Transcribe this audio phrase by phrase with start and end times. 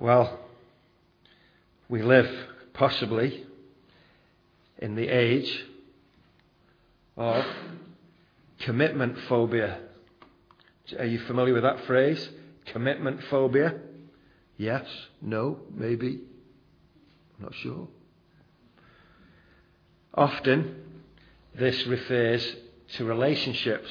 [0.00, 0.40] Well,
[1.88, 2.28] we live
[2.72, 3.46] possibly
[4.78, 5.64] in the age
[7.16, 7.44] of
[8.60, 9.78] commitment phobia.
[10.98, 12.28] Are you familiar with that phrase?
[12.66, 13.74] Commitment phobia?
[14.56, 14.84] Yes?
[15.22, 15.60] No?
[15.72, 16.20] Maybe?
[17.38, 17.86] I'm not sure.
[20.12, 20.74] Often,
[21.56, 22.56] this refers
[22.96, 23.90] to relationships.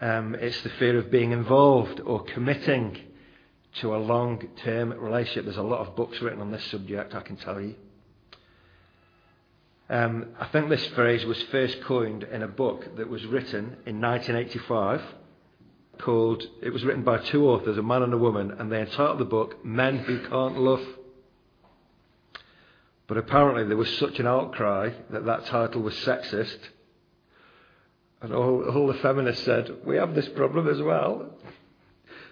[0.00, 2.98] Um, it's the fear of being involved or committing
[3.80, 5.44] to a long term relationship.
[5.44, 7.74] There's a lot of books written on this subject, I can tell you.
[9.90, 14.00] Um, I think this phrase was first coined in a book that was written in
[14.00, 15.02] 1985
[15.98, 19.18] called, it was written by two authors, a man and a woman, and they entitled
[19.18, 20.84] the book Men Who Can't Love.
[23.06, 26.58] But apparently there was such an outcry that that title was sexist.
[28.20, 31.30] And all, all the feminists said, we have this problem as well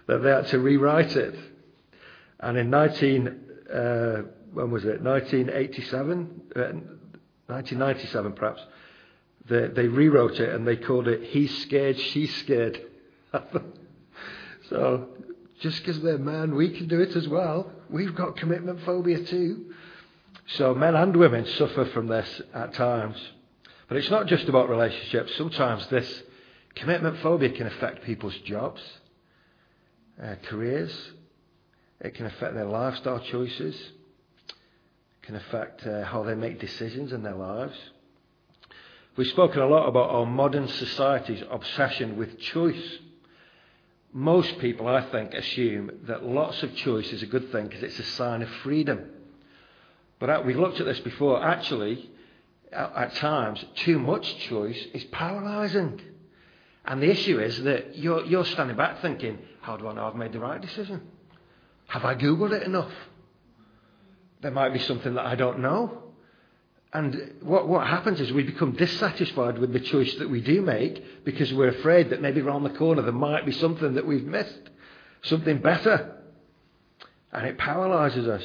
[0.07, 1.35] that they had to rewrite it.
[2.41, 3.41] And in 19,
[3.73, 5.03] uh, when was it?
[5.03, 6.61] 1987, uh,
[7.47, 8.63] 1997 perhaps.
[9.49, 12.81] They, they rewrote it and they called it "He's scared, she's scared."
[14.71, 15.09] so
[15.61, 17.71] just because they're men, we can do it as well.
[17.89, 19.73] We've got commitment phobia too.
[20.49, 23.17] So men and women suffer from this at times.
[23.89, 25.33] But it's not just about relationships.
[25.37, 26.23] Sometimes this
[26.75, 28.83] commitment phobia can affect people's jobs
[30.23, 30.93] uh, careers.
[32.01, 33.75] It can affect their lifestyle choices.
[34.49, 37.77] It can affect uh, how they make decisions in their lives.
[39.17, 42.99] We've spoken a lot about our modern society's obsession with choice.
[44.13, 47.99] Most people, I think, assume that lots of choice is a good thing because it's
[47.99, 49.11] a sign of freedom.
[50.19, 51.43] But we've looked at this before.
[51.43, 52.11] Actually,
[52.73, 56.01] at times, too much choice is paralysing.
[56.87, 60.15] And the issue is that you're, you're standing back thinking, how do I know I've
[60.15, 61.03] made the right decision?
[61.89, 62.93] Have I Googled it enough?
[64.41, 66.03] There might be something that I don't know.
[66.93, 71.25] And what, what happens is we become dissatisfied with the choice that we do make
[71.25, 74.71] because we're afraid that maybe around the corner there might be something that we've missed,
[75.23, 76.17] something better.
[77.33, 78.45] And it paralyzes us.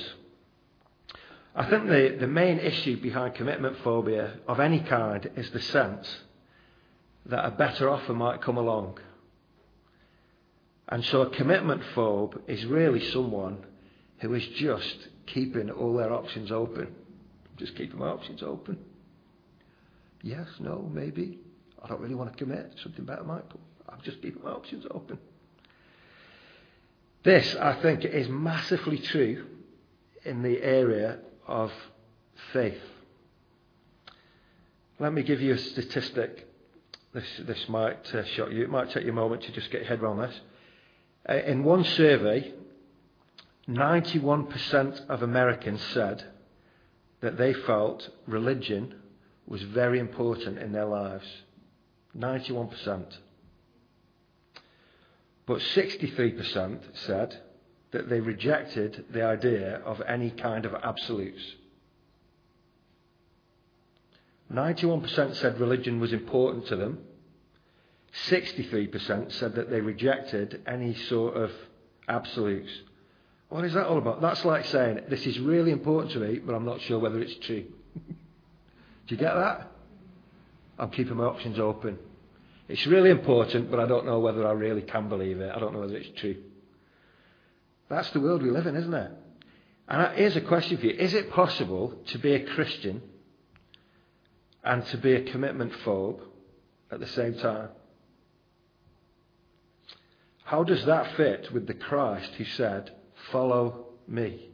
[1.55, 6.07] I think the, the main issue behind commitment phobia of any kind is the sense
[7.25, 8.99] that a better offer might come along.
[10.87, 13.65] And so a commitment phobe is really someone
[14.19, 16.93] who is just keeping all their options open.
[17.57, 18.77] Just keeping my options open.
[20.21, 21.39] Yes, no, maybe.
[21.81, 22.73] I don't really want to commit.
[22.83, 23.61] Something better might come.
[23.87, 25.17] I'm just keeping my options open.
[27.23, 29.45] This, I think, is massively true
[30.23, 31.71] in the area of
[32.51, 32.81] faith.
[34.99, 36.47] Let me give you a statistic
[37.13, 38.63] this, this might uh, shock you.
[38.63, 40.39] It might take you a moment to just get your head around this.
[41.27, 42.53] Uh, in one survey,
[43.67, 46.23] 91% of Americans said
[47.21, 48.95] that they felt religion
[49.45, 51.25] was very important in their lives.
[52.17, 53.17] 91%.
[55.45, 57.41] But 63% said
[57.91, 61.41] that they rejected the idea of any kind of absolutes.
[64.51, 66.99] 91% said religion was important to them.
[68.27, 71.51] 63% said that they rejected any sort of
[72.07, 72.69] absolutes.
[73.49, 74.21] What is that all about?
[74.21, 77.35] That's like saying, this is really important to me, but I'm not sure whether it's
[77.45, 77.65] true.
[77.95, 79.71] Do you get that?
[80.77, 81.97] I'm keeping my options open.
[82.67, 85.51] It's really important, but I don't know whether I really can believe it.
[85.53, 86.37] I don't know whether it's true.
[87.89, 89.11] That's the world we live in, isn't it?
[89.87, 93.01] And here's a question for you Is it possible to be a Christian
[94.63, 96.21] and to be a commitment phobe
[96.91, 97.69] at the same time.
[100.43, 102.91] How does that fit with the Christ who said,
[103.31, 104.49] Follow me?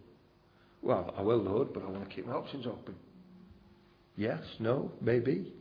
[0.82, 2.96] Well, I will, Lord, but I want to keep my options open.
[4.16, 5.54] Yes, no, maybe.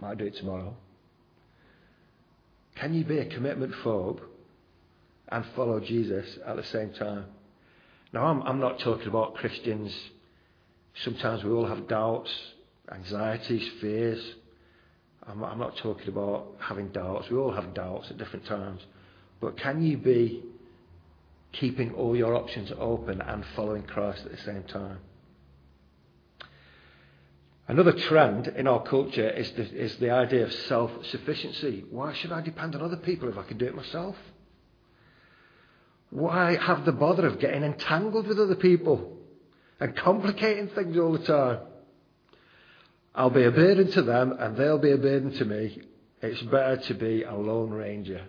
[0.00, 0.76] Might do it tomorrow.
[2.76, 4.20] Can you be a commitment phobe
[5.28, 7.26] and follow Jesus at the same time?
[8.12, 9.94] Now, I'm, I'm not talking about Christians.
[11.02, 12.30] Sometimes we all have doubts
[12.94, 14.22] anxieties, fears.
[15.26, 17.30] I'm, I'm not talking about having doubts.
[17.30, 18.80] We all have doubts at different times.
[19.40, 20.42] But can you be
[21.52, 24.98] keeping all your options open and following Christ at the same time?
[27.66, 31.84] Another trend in our culture is the, is the idea of self sufficiency.
[31.90, 34.16] Why should I depend on other people if I can do it myself?
[36.10, 39.16] Why have the bother of getting entangled with other people
[39.80, 41.58] and complicating things all the time?
[43.14, 45.80] I'll be a burden to them and they'll be a burden to me.
[46.20, 48.24] It's better to be a lone ranger.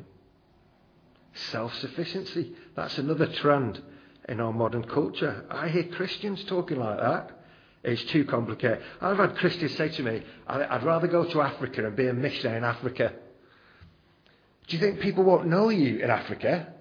[1.51, 2.53] Self sufficiency.
[2.75, 3.81] That's another trend
[4.29, 5.45] in our modern culture.
[5.49, 7.31] I hear Christians talking like that.
[7.83, 8.81] It's too complicated.
[8.99, 12.57] I've had Christians say to me, I'd rather go to Africa and be a missionary
[12.57, 13.13] in Africa.
[14.67, 16.73] Do you think people won't know you in Africa?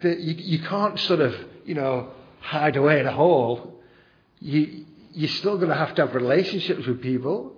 [0.00, 1.34] You, you can't sort of,
[1.64, 2.10] you know,
[2.40, 3.80] hide away in a hole.
[4.38, 4.84] You,
[5.18, 7.52] you're still going to have to have relationships with people.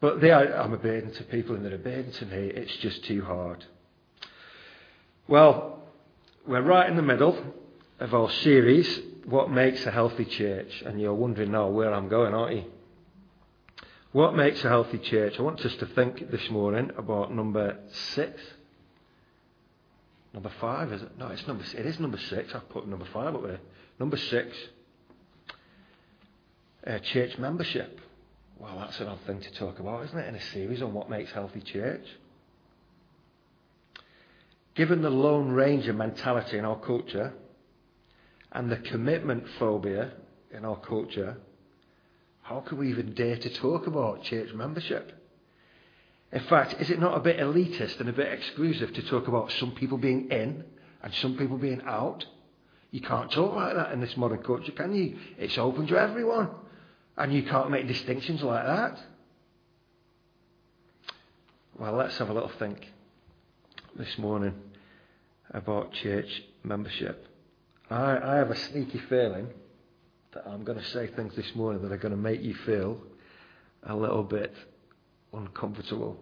[0.00, 2.38] But they are, I'm a burden to people and they're a burden to me.
[2.38, 3.62] It's just too hard.
[5.28, 5.82] Well,
[6.46, 7.36] we're right in the middle
[8.00, 10.82] of our series, What Makes a Healthy Church?
[10.86, 12.64] And you're wondering now where I'm going, aren't you?
[14.12, 15.38] What makes a healthy church?
[15.38, 17.76] I want us to think this morning about number
[18.14, 18.40] six.
[20.32, 21.18] Number five, is it?
[21.18, 21.62] No, it's number.
[21.62, 22.54] It is number six.
[22.54, 23.60] I've put number five up there.
[24.00, 24.56] Number six.
[26.86, 28.00] Uh, church membership.
[28.60, 30.28] Well, that's an odd thing to talk about, isn't it?
[30.28, 32.06] In a series on what makes healthy church.
[34.76, 37.32] Given the Lone Ranger mentality in our culture
[38.52, 40.12] and the commitment phobia
[40.52, 41.38] in our culture,
[42.42, 45.12] how can we even dare to talk about church membership?
[46.30, 49.50] In fact, is it not a bit elitist and a bit exclusive to talk about
[49.50, 50.62] some people being in
[51.02, 52.24] and some people being out?
[52.92, 55.18] You can't talk like that in this modern culture, can you?
[55.36, 56.50] It's open to everyone.
[57.16, 58.98] And you can't make distinctions like that.
[61.78, 62.86] Well, let's have a little think
[63.96, 64.54] this morning
[65.50, 67.26] about church membership.
[67.90, 69.48] I, I have a sneaky feeling
[70.32, 72.98] that I'm going to say things this morning that are going to make you feel
[73.82, 74.54] a little bit
[75.32, 76.18] uncomfortable.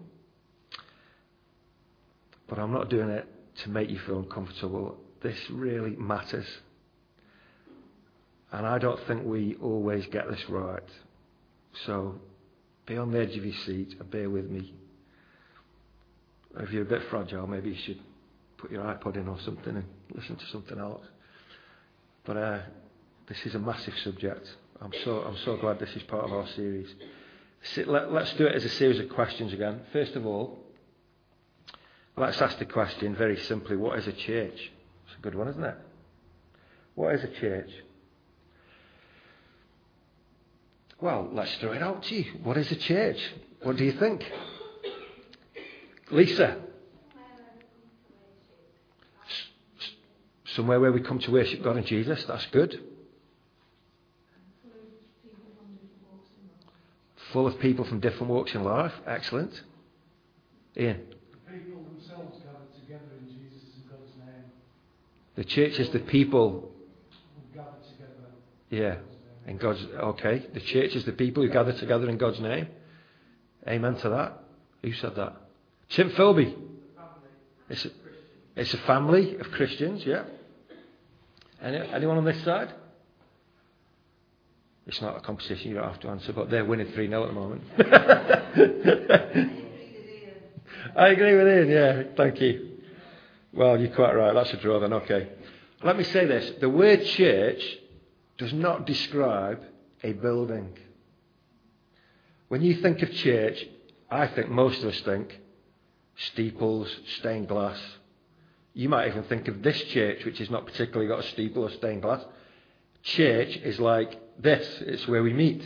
[2.49, 3.27] But I'm not doing it
[3.63, 4.99] to make you feel uncomfortable.
[5.23, 6.47] This really matters.
[8.55, 10.89] And I don't think we always get this right.
[11.87, 12.15] So
[12.87, 14.73] be on the edge of your seat and bear with me.
[16.61, 17.99] If you're a bit fragile, maybe you should
[18.59, 19.85] put your iPod in or something and
[20.15, 21.05] listen to something else.
[22.25, 22.59] But uh,
[23.27, 24.49] this is a massive subject.
[24.81, 26.95] I'm so, I'm so glad this is part of our series.
[27.87, 29.81] Let, let's do it as a series of questions again.
[29.93, 30.61] First of all,
[32.17, 34.71] let's ask the question very simply what is a church?
[35.07, 35.77] It's a good one, isn't it?
[36.95, 37.71] What is a church?
[41.01, 42.25] Well, let's throw it out to you.
[42.43, 43.19] What is a church?
[43.63, 44.25] What do you think?
[46.11, 46.59] Lisa?
[50.45, 52.25] Somewhere where we come to worship God and Jesus.
[52.25, 52.81] That's good.
[57.35, 58.93] full of people from different walks in life.
[59.09, 59.61] Excellent.
[60.77, 61.01] Ian.
[61.47, 64.45] The people themselves gathered together in Jesus and God's name.
[65.35, 66.71] The church is the people.
[67.53, 68.31] Gathered together.
[68.71, 69.14] Yeah.
[69.47, 70.47] In God's okay.
[70.53, 72.69] The church is the people who gather together in God's name.
[73.69, 74.43] Amen to that.
[74.83, 75.37] Who said that?
[75.91, 76.55] Tim Philby.
[77.69, 77.91] It's a,
[78.57, 80.25] it's a family of Christians, yeah.
[81.63, 82.73] Any, anyone on this side?
[84.87, 87.29] It's not a competition, you don't have to answer, but they're winning 3 0 at
[87.29, 87.63] the moment.
[90.97, 92.73] I agree with Ian, yeah, thank you.
[93.55, 95.31] Well, you're quite right, that's a draw then, okay.
[95.83, 97.63] Let me say this the word church
[98.39, 99.63] does not describe
[100.03, 100.77] a building.
[102.49, 103.65] When you think of church,
[104.11, 105.41] I think most of us think
[106.17, 107.81] steeples, stained glass.
[108.75, 111.71] You might even think of this church, which has not particularly got a steeple or
[111.71, 112.25] stained glass.
[113.03, 115.65] Church is like this is where we meet.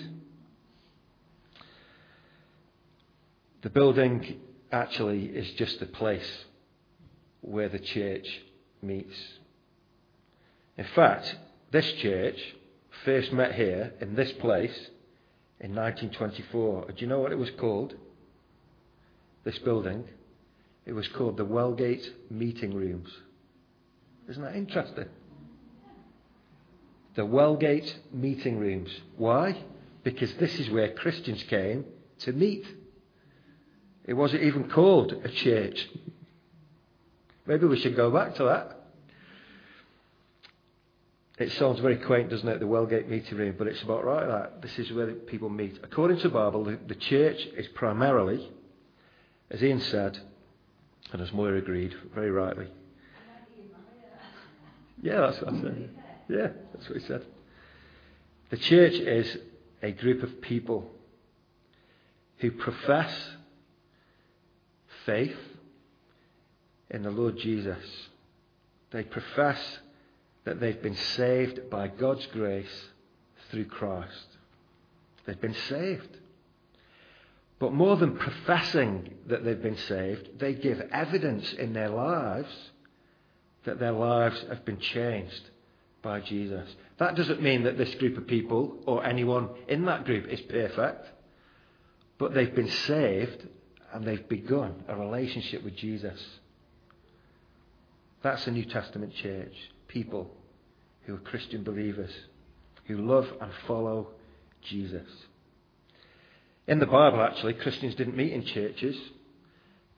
[3.63, 6.45] The building actually is just the place
[7.41, 8.29] where the church
[8.83, 9.17] meets.
[10.77, 11.37] In fact,
[11.71, 12.39] this church
[13.05, 14.77] first met here in this place
[15.61, 16.87] in 1924.
[16.89, 17.95] Do you know what it was called?
[19.45, 20.05] This building?
[20.87, 23.11] It was called the Wellgate Meeting Rooms.
[24.29, 25.07] Isn't that interesting?
[27.19, 28.91] the Wellgate meeting rooms.
[29.17, 29.61] Why?
[30.05, 31.85] Because this is where Christians came
[32.21, 32.65] to meet.
[34.05, 35.89] It wasn't even called a church.
[37.45, 38.78] Maybe we should go back to that.
[41.39, 42.59] It sounds very quaint, doesn't it?
[42.59, 44.61] The Wellgate meeting room, but it's about right that.
[44.61, 45.79] This is where people meet.
[45.85, 48.51] According to the Bible, the, the church is primarily,
[49.51, 50.19] as Ian said,
[51.13, 52.67] and as Moira agreed very rightly.
[55.01, 55.91] Yeah, that's what I said.
[56.29, 57.25] Yeah, that's what he said.
[58.51, 59.39] The church is
[59.81, 60.91] a group of people
[62.39, 63.13] who profess
[65.07, 65.37] faith
[66.91, 67.79] in the Lord Jesus.
[68.91, 69.79] They profess
[70.49, 72.87] that they've been saved by God's grace
[73.51, 74.27] through Christ.
[75.27, 76.17] They've been saved.
[77.59, 82.49] But more than professing that they've been saved, they give evidence in their lives
[83.65, 85.51] that their lives have been changed
[86.01, 86.67] by Jesus.
[86.97, 91.11] That doesn't mean that this group of people or anyone in that group is perfect,
[92.17, 93.47] but they've been saved
[93.93, 96.19] and they've begun a relationship with Jesus.
[98.23, 99.53] That's a New Testament church.
[99.89, 100.31] People
[101.09, 102.11] who are Christian believers,
[102.85, 104.09] who love and follow
[104.61, 105.09] Jesus.
[106.67, 108.95] In the Bible, actually, Christians didn't meet in churches.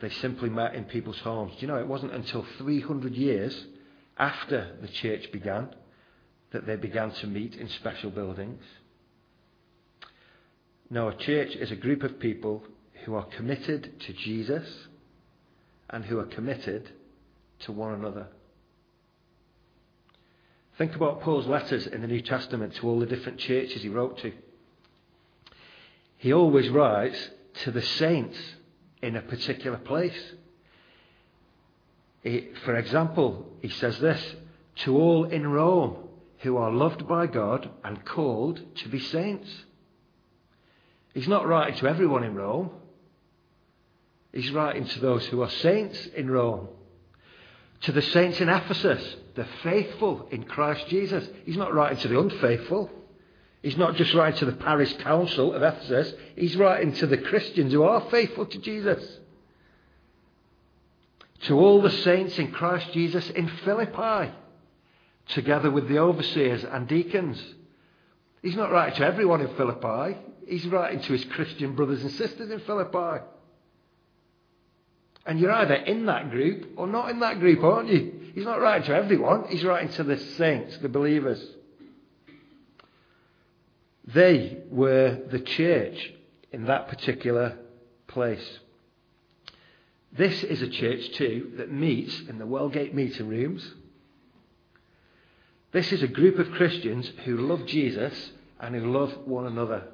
[0.00, 1.54] They simply met in people's homes.
[1.54, 3.66] Do you know, it wasn't until 300 years
[4.16, 5.74] after the church began
[6.52, 8.62] that they began to meet in special buildings.
[10.90, 12.62] No, a church is a group of people
[13.04, 14.68] who are committed to Jesus
[15.88, 16.88] and who are committed
[17.60, 18.28] to one another.
[20.80, 24.16] Think about Paul's letters in the New Testament to all the different churches he wrote
[24.20, 24.32] to.
[26.16, 27.18] He always writes
[27.64, 28.38] to the saints
[29.02, 30.18] in a particular place.
[32.22, 34.36] He, for example, he says this
[34.76, 35.96] to all in Rome
[36.38, 39.50] who are loved by God and called to be saints.
[41.12, 42.70] He's not writing to everyone in Rome.
[44.32, 46.68] He's writing to those who are saints in Rome.
[47.82, 51.26] To the saints in Ephesus, the faithful in Christ Jesus.
[51.44, 52.90] He's not writing to the unfaithful.
[53.62, 56.14] He's not just writing to the parish council of Ephesus.
[56.36, 59.18] He's writing to the Christians who are faithful to Jesus.
[61.42, 64.30] To all the saints in Christ Jesus in Philippi,
[65.28, 67.42] together with the overseers and deacons.
[68.42, 70.18] He's not writing to everyone in Philippi.
[70.46, 73.24] He's writing to his Christian brothers and sisters in Philippi.
[75.30, 78.32] And you're either in that group or not in that group, aren't you?
[78.34, 81.40] He's not writing to everyone, he's writing to the saints, the believers.
[84.12, 86.12] They were the church
[86.50, 87.56] in that particular
[88.08, 88.58] place.
[90.10, 93.72] This is a church, too, that meets in the Wellgate meeting rooms.
[95.70, 99.84] This is a group of Christians who love Jesus and who love one another.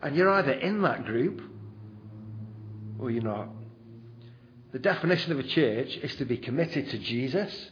[0.00, 1.42] And you're either in that group
[2.98, 3.48] or you're not.
[4.72, 7.70] The definition of a church is to be committed to Jesus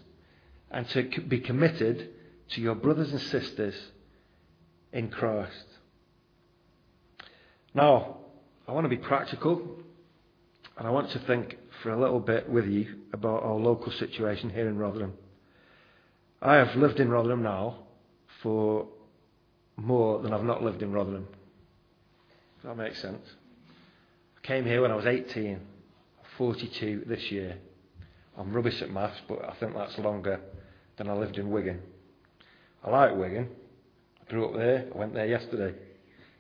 [0.71, 2.11] and to be committed
[2.51, 3.75] to your brothers and sisters
[4.93, 5.67] in Christ.
[7.75, 8.19] Now,
[8.69, 9.83] I want to be practical
[10.77, 14.51] and I want to think for a little bit with you about our local situation
[14.51, 15.15] here in Rotherham.
[16.41, 17.79] I have lived in Rotherham now
[18.43, 18.89] for
[19.77, 21.27] more than I've not lived in Rotherham.
[22.57, 23.27] Does that make sense?
[24.43, 25.61] Came here when I was 18,
[26.37, 27.59] 42 this year.
[28.37, 30.41] I'm rubbish at maths, but I think that's longer
[30.97, 31.81] than I lived in Wigan.
[32.83, 33.49] I like Wigan.
[34.21, 34.89] I grew up there.
[34.93, 35.75] I went there yesterday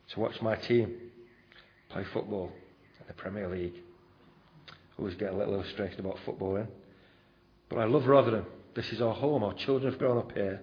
[0.09, 0.97] to watch my team
[1.91, 2.51] play football
[3.01, 3.77] in the Premier League.
[4.99, 6.67] Always get a little illustrated about football footballing.
[7.69, 8.47] But I love Rotherham.
[8.75, 9.45] This is our home.
[9.45, 10.61] Our children have grown up here.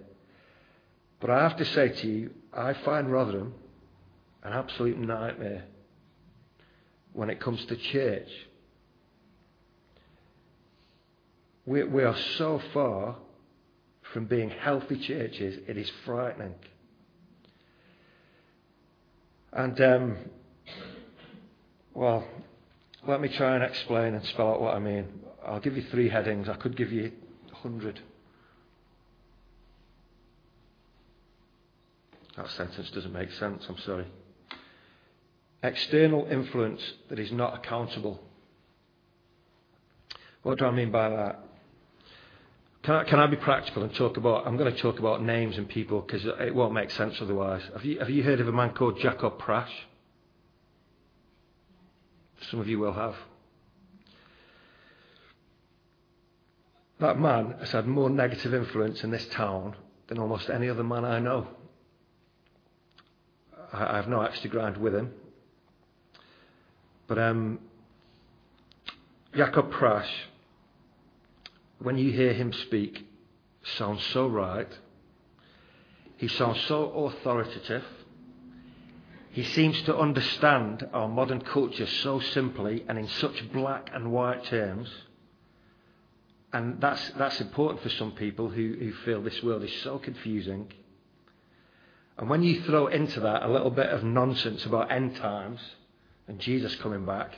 [1.22, 3.54] But I have to say to you, I find Rotherham
[4.44, 5.64] an absolute nightmare
[7.20, 8.30] when it comes to church.
[11.66, 13.18] We, we are so far
[14.14, 16.56] from being healthy churches, it is frightening.
[19.52, 20.18] And, um,
[21.94, 22.26] well,
[23.06, 25.06] let me try and explain and spell out what I mean.
[25.46, 26.48] I'll give you three headings.
[26.48, 27.12] I could give you
[27.52, 28.00] a hundred.
[32.38, 34.08] That sentence doesn't make sense, I'm sorry.
[35.62, 38.22] External influence that is not accountable.
[40.44, 41.44] What do I mean by that?
[42.84, 44.48] Can I, can I be practical and talk about?
[44.48, 47.62] I'm going to talk about names and people because it won't make sense otherwise.
[47.74, 49.70] Have you, have you heard of a man called Jacob Prasch?
[52.50, 53.16] Some of you will have.
[57.02, 59.76] That man has had more negative influence in this town
[60.08, 61.48] than almost any other man I know.
[63.74, 65.14] I, I have no axe to grind with him.
[67.10, 67.60] But um,
[69.36, 70.08] Jacob Prasch,
[71.80, 73.04] when you hear him speak,
[73.78, 74.70] sounds so right.
[76.18, 77.84] He sounds so authoritative.
[79.32, 84.44] He seems to understand our modern culture so simply and in such black and white
[84.46, 84.90] terms.
[86.54, 90.72] And that's, that's important for some people who, who feel this world is so confusing.
[92.20, 95.60] And when you throw into that a little bit of nonsense about end times,
[96.30, 97.34] and Jesus coming back.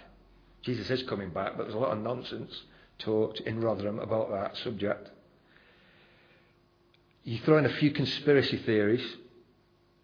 [0.63, 2.51] Jesus is coming back, but there's a lot of nonsense
[2.99, 5.09] talked in Rotherham about that subject.
[7.23, 9.15] You throw in a few conspiracy theories,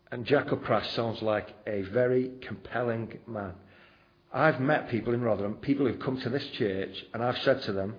[0.09, 3.53] and Jacob Prasch sounds like a very compelling man.
[4.33, 7.73] I've met people in Rotherham, people who've come to this church, and I've said to
[7.73, 7.95] them,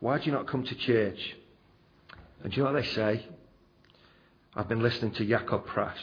[0.00, 1.36] Why do you not come to church?
[2.42, 3.26] And do you know what they say?
[4.56, 6.00] I've been listening to Jacob Prasch.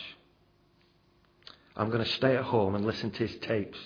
[1.75, 3.79] I'm going to stay at home and listen to his tapes.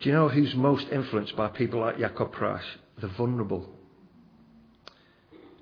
[0.00, 2.64] Do you know who's most influenced by people like Jacob Prasch?
[3.00, 3.68] The vulnerable.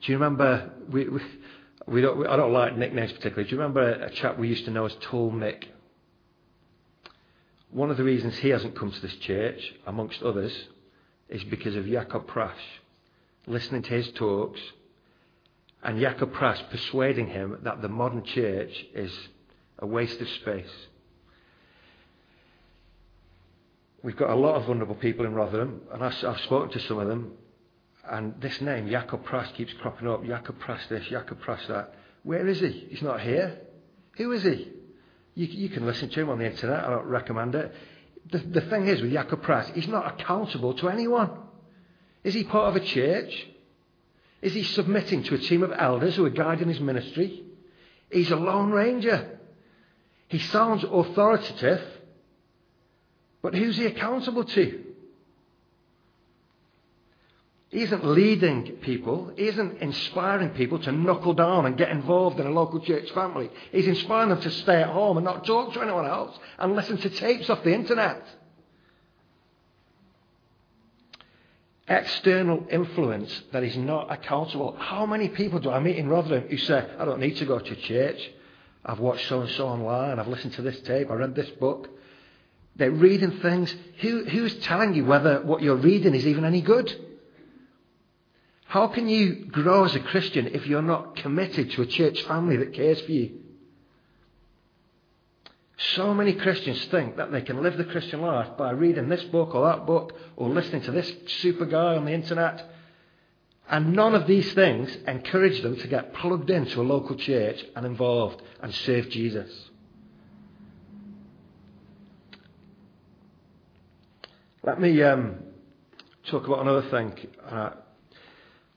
[0.01, 0.71] Do you remember?
[0.91, 1.21] We, we,
[1.89, 3.49] we don't, I don't like nicknames particularly.
[3.49, 5.65] Do you remember a, a chap we used to know as Tall Mick?
[7.71, 10.57] One of the reasons he hasn't come to this church, amongst others,
[11.29, 12.55] is because of Jacob Prasch.
[13.47, 14.61] Listening to his talks,
[15.83, 19.13] and Jacob Prasch persuading him that the modern church is
[19.81, 20.71] a waste of space.
[24.03, 27.09] We've got a lot of vulnerable people in Rotherham, and I've spoken to some of
[27.09, 27.33] them,
[28.09, 30.25] and this name, Jacob Prasch, keeps cropping up.
[30.25, 31.95] Jacob Prasch this, Jacob Prasch that.
[32.23, 32.87] Where is he?
[32.91, 33.59] He's not here.
[34.17, 34.69] Who is he?
[35.35, 36.85] You, you can listen to him on the internet.
[36.85, 37.75] I don't recommend it.
[38.31, 41.31] The, the thing is with Jacob Prasch, he's not accountable to anyone.
[42.25, 43.49] Is he part of a church?
[44.43, 47.43] Is he submitting to a team of elders who are guiding his ministry?
[48.11, 49.39] He's a lone ranger.
[50.29, 51.83] He sounds authoritative,
[53.49, 54.85] but who's he accountable to?
[57.71, 59.33] He isn't leading people.
[59.39, 63.49] He isn't inspiring people to knuckle down and get involved in a local church family.
[63.73, 66.99] He's inspiring them to stay at home and not talk to anyone else and listen
[66.99, 68.23] to tapes off the internet.
[71.89, 74.77] External influence that is not accountable.
[74.79, 77.59] How many people do I meet in Rotherham who say, I don't need to go
[77.59, 78.31] to church.
[78.85, 80.19] I've watched so and so online.
[80.19, 81.11] I've listened to this tape.
[81.11, 81.89] I read this book.
[82.79, 83.75] They're reading things.
[84.01, 86.95] Who, who's telling you whether what you're reading is even any good?
[88.67, 92.57] How can you grow as a Christian if you're not committed to a church family
[92.59, 93.41] that cares for you?
[95.95, 99.55] So many Christians think that they can live the Christian life by reading this book
[99.55, 102.69] or that book or listening to this super guy on the internet.
[103.71, 107.87] And none of these things encourage them to get plugged into a local church and
[107.87, 109.68] involved and serve Jesus.
[114.69, 115.37] Let me um,
[116.27, 117.15] talk about another thing.
[117.51, 117.71] Uh,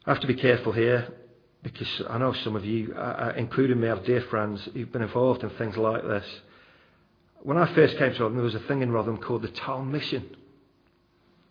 [0.05, 1.05] I have to be careful here
[1.63, 5.43] because I know some of you, uh, including me, have dear friends who've been involved
[5.43, 6.23] in things like this.
[7.41, 9.91] When I first came to Rotherham, there was a thing in Rotherham called the Town
[9.91, 10.33] Mission.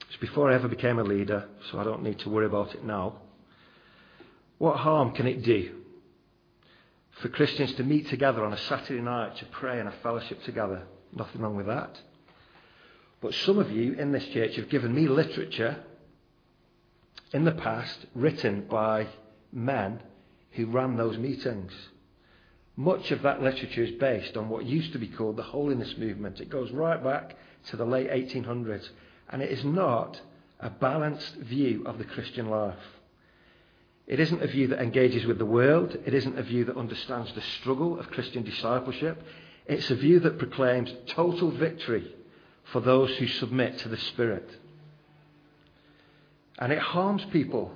[0.08, 2.82] It's before I ever became a leader, so I don't need to worry about it
[2.82, 3.16] now.
[4.56, 5.82] What harm can it do
[7.20, 10.84] for Christians to meet together on a Saturday night to pray and a fellowship together?
[11.14, 11.94] Nothing wrong with that.
[13.20, 15.76] But some of you in this church have given me literature
[17.32, 19.08] in the past written by
[19.52, 20.00] men
[20.52, 21.72] who ran those meetings.
[22.76, 26.40] Much of that literature is based on what used to be called the holiness movement.
[26.40, 28.88] It goes right back to the late 1800s,
[29.28, 30.20] and it is not
[30.58, 32.74] a balanced view of the Christian life.
[34.06, 35.96] It isn't a view that engages with the world.
[36.06, 39.22] It isn't a view that understands the struggle of Christian discipleship.
[39.66, 42.14] It's a view that proclaims total victory
[42.72, 44.48] for those who submit to the Spirit.
[46.58, 47.72] And it harms people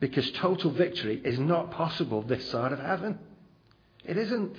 [0.00, 3.18] because total victory is not possible this side of heaven.
[4.04, 4.56] It isn't.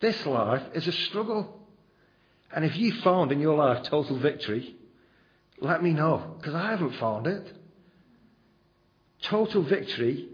[0.00, 1.60] This life is a struggle.
[2.52, 4.76] And if you found in your life total victory,
[5.60, 7.52] let me know, because I haven't found it.
[9.22, 10.28] Total victory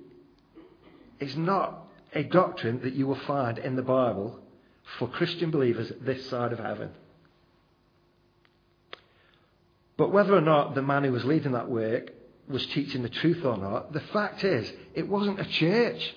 [1.20, 4.40] is not a doctrine that you will find in the Bible
[4.98, 6.90] for Christian believers this side of heaven.
[9.98, 12.12] But whether or not the man who was leading that work
[12.48, 16.14] was teaching the truth or not, the fact is, it wasn't a church.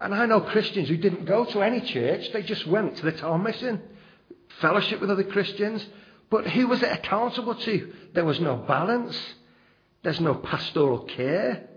[0.00, 3.12] And I know Christians who didn't go to any church, they just went to the
[3.12, 3.82] town mission,
[4.60, 5.84] fellowship with other Christians.
[6.30, 7.92] But who was it accountable to?
[8.14, 9.18] There was no balance,
[10.04, 11.68] there's no pastoral care.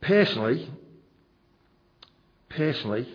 [0.00, 0.68] Personally,
[2.56, 3.06] personally,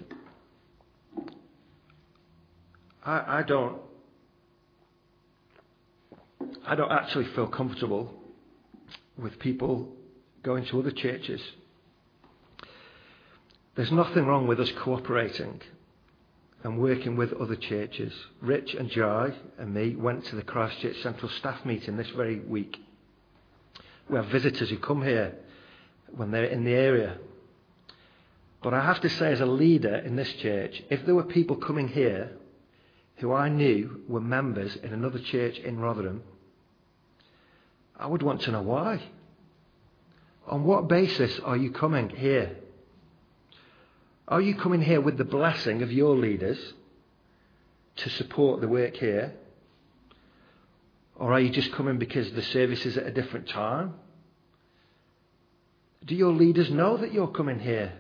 [3.06, 3.82] I, I don't.
[6.66, 8.14] I don't actually feel comfortable
[9.18, 9.90] with people
[10.44, 11.42] going to other churches.
[13.76, 15.62] There's nothing wrong with us cooperating
[16.64, 18.14] and working with other churches.
[18.42, 22.78] Rich and Jai and me went to the Christchurch Central Staff meeting this very week.
[24.10, 25.36] We have visitors who come here
[26.16, 27.18] when they're in the area.
[28.62, 31.58] But I have to say, as a leader in this church, if there were people
[31.58, 32.32] coming here
[33.18, 36.24] who I knew were members in another church in Rotherham,
[37.96, 39.02] I would want to know why.
[40.48, 42.56] On what basis are you coming here?
[44.28, 46.74] Are you coming here with the blessing of your leaders
[47.98, 49.34] to support the work here?
[51.16, 53.96] Or are you just coming because the service is at a different time?
[56.06, 57.94] Do your leaders know that you're coming here?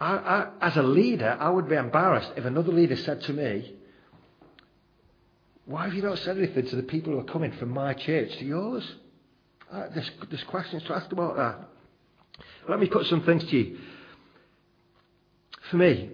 [0.00, 3.74] I, I, as a leader, I would be embarrassed if another leader said to me,
[5.66, 8.36] Why have you not said anything to the people who are coming from my church
[8.38, 8.84] to yours?
[9.72, 11.68] Uh, there's, there's questions to ask about that.
[12.68, 13.78] Let me put some things to you.
[15.70, 16.10] For me,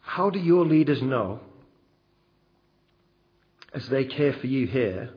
[0.00, 1.40] how do your leaders know,
[3.72, 5.10] as they care for you here,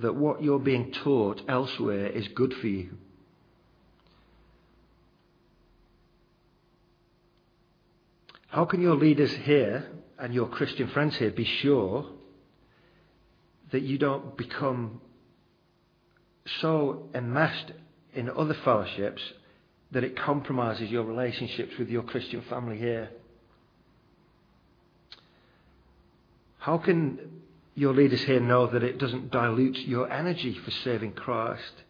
[0.00, 2.90] that what you're being taught elsewhere is good for you?
[8.50, 9.86] How can your leaders here
[10.18, 12.04] and your Christian friends here be sure
[13.70, 15.00] that you don't become
[16.60, 17.70] so enmeshed
[18.12, 19.22] in other fellowships
[19.92, 23.10] that it compromises your relationships with your Christian family here?
[26.58, 27.42] How can
[27.76, 31.84] your leaders here know that it doesn't dilute your energy for serving Christ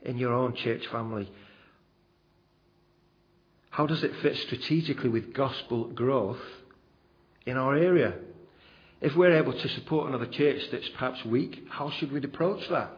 [0.00, 1.30] in your own church family?
[3.70, 6.42] How does it fit strategically with gospel growth
[7.46, 8.14] in our area?
[9.00, 12.90] If we're able to support another church that's perhaps weak, how should we approach that?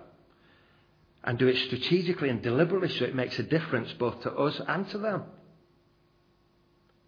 [1.22, 4.88] And do it strategically and deliberately so it makes a difference both to us and
[4.90, 5.22] to them?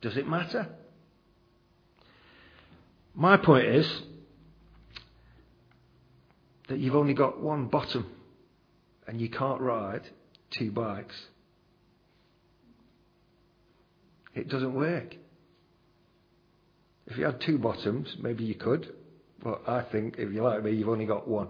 [0.03, 0.68] Does it matter?
[3.14, 4.03] My point is
[6.68, 8.07] that you've only got one bottom
[9.07, 10.03] and you can't ride
[10.50, 11.14] two bikes.
[14.35, 15.16] It doesn't work.
[17.07, 18.92] If you had two bottoms, maybe you could,
[19.42, 21.49] but I think if you're like me, you've only got one.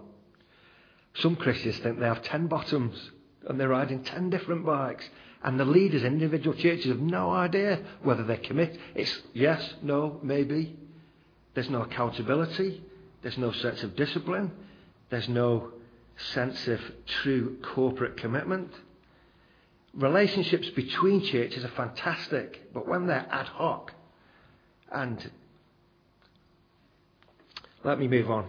[1.15, 3.11] Some Christians think they have ten bottoms
[3.47, 5.07] and they're riding ten different bikes.
[5.43, 8.77] And the leaders in individual churches have no idea whether they commit.
[8.95, 10.75] It's yes, no, maybe.
[11.53, 12.83] There's no accountability.
[13.21, 14.51] There's no sense of discipline.
[15.09, 15.71] There's no
[16.33, 18.71] sense of true corporate commitment.
[19.95, 23.93] Relationships between churches are fantastic, but when they're ad hoc,
[24.91, 25.31] and
[27.83, 28.47] let me move on.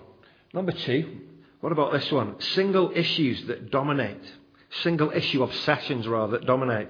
[0.52, 1.20] Number two,
[1.60, 2.40] what about this one?
[2.40, 4.22] Single issues that dominate.
[4.82, 6.88] Single issue obsessions, rather, that dominate.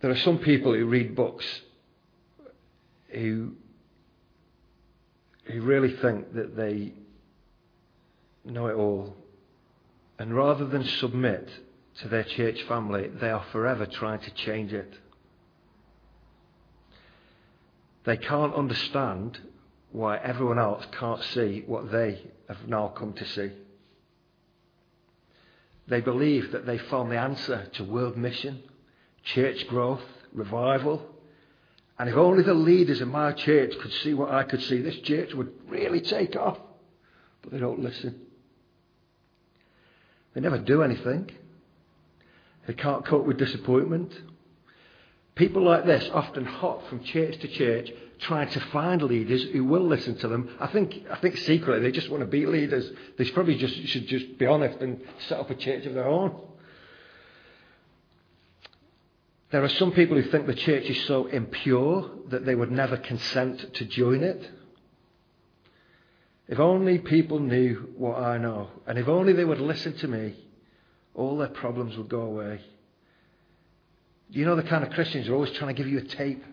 [0.00, 1.44] There are some people who read books
[3.08, 3.52] who,
[5.44, 6.94] who really think that they
[8.44, 9.16] know it all.
[10.20, 11.48] And rather than submit
[12.02, 14.92] to their church family, they are forever trying to change it.
[18.04, 19.38] They can't understand
[19.92, 23.50] why everyone else can't see what they have now come to see.
[25.88, 28.62] They believe that they found the answer to world mission,
[29.24, 30.04] church growth,
[30.34, 31.00] revival.
[31.98, 34.98] And if only the leaders in my church could see what I could see, this
[34.98, 36.58] church would really take off.
[37.40, 38.26] But they don't listen.
[40.34, 41.30] They never do anything.
[42.66, 44.12] They can't cope with disappointment.
[45.34, 47.90] People like this often hop from church to church
[48.20, 50.54] trying to find leaders who will listen to them.
[50.60, 52.90] I think, I think secretly they just want to be leaders.
[53.16, 56.36] They probably just should just be honest and set up a church of their own.
[59.50, 62.96] There are some people who think the church is so impure that they would never
[62.96, 64.48] consent to join it.
[66.50, 70.34] If only people knew what I know, and if only they would listen to me,
[71.14, 72.60] all their problems would go away.
[74.30, 76.44] You know the kind of Christians who are always trying to give you a tape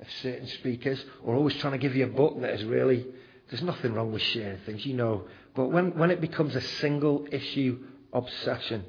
[0.00, 3.06] of certain speakers, or always trying to give you a book that is really,
[3.48, 5.28] there's nothing wrong with sharing things, you know.
[5.54, 7.78] But when, when it becomes a single issue
[8.12, 8.84] obsession,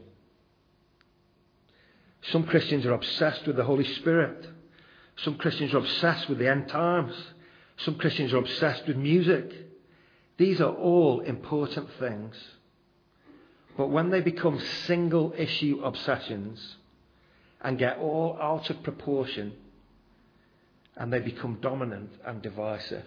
[2.32, 4.48] some Christians are obsessed with the Holy Spirit.
[5.18, 7.14] Some Christians are obsessed with the end times.
[7.78, 9.54] Some Christians are obsessed with music.
[10.38, 12.36] These are all important things.
[13.76, 16.78] But when they become single issue obsessions
[17.62, 19.54] and get all out of proportion,
[20.96, 23.06] and they become dominant and divisive.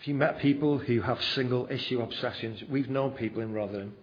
[0.00, 3.94] If you met people who have single issue obsessions, we've known people in Rotherham.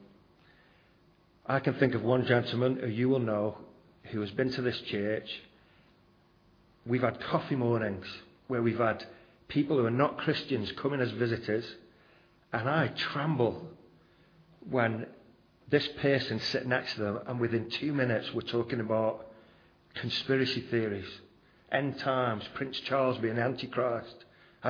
[1.45, 3.57] I can think of one gentleman who you will know
[4.11, 5.29] who has been to this church.
[6.85, 8.07] We've had coffee mornings
[8.47, 9.05] where we've had
[9.47, 11.65] people who are not Christians coming as visitors,
[12.53, 13.67] and I tremble
[14.69, 15.07] when
[15.69, 19.27] this person sit next to them, and within two minutes we're talking about
[19.95, 21.09] conspiracy theories,
[21.71, 24.25] end times, Prince Charles being Antichrist.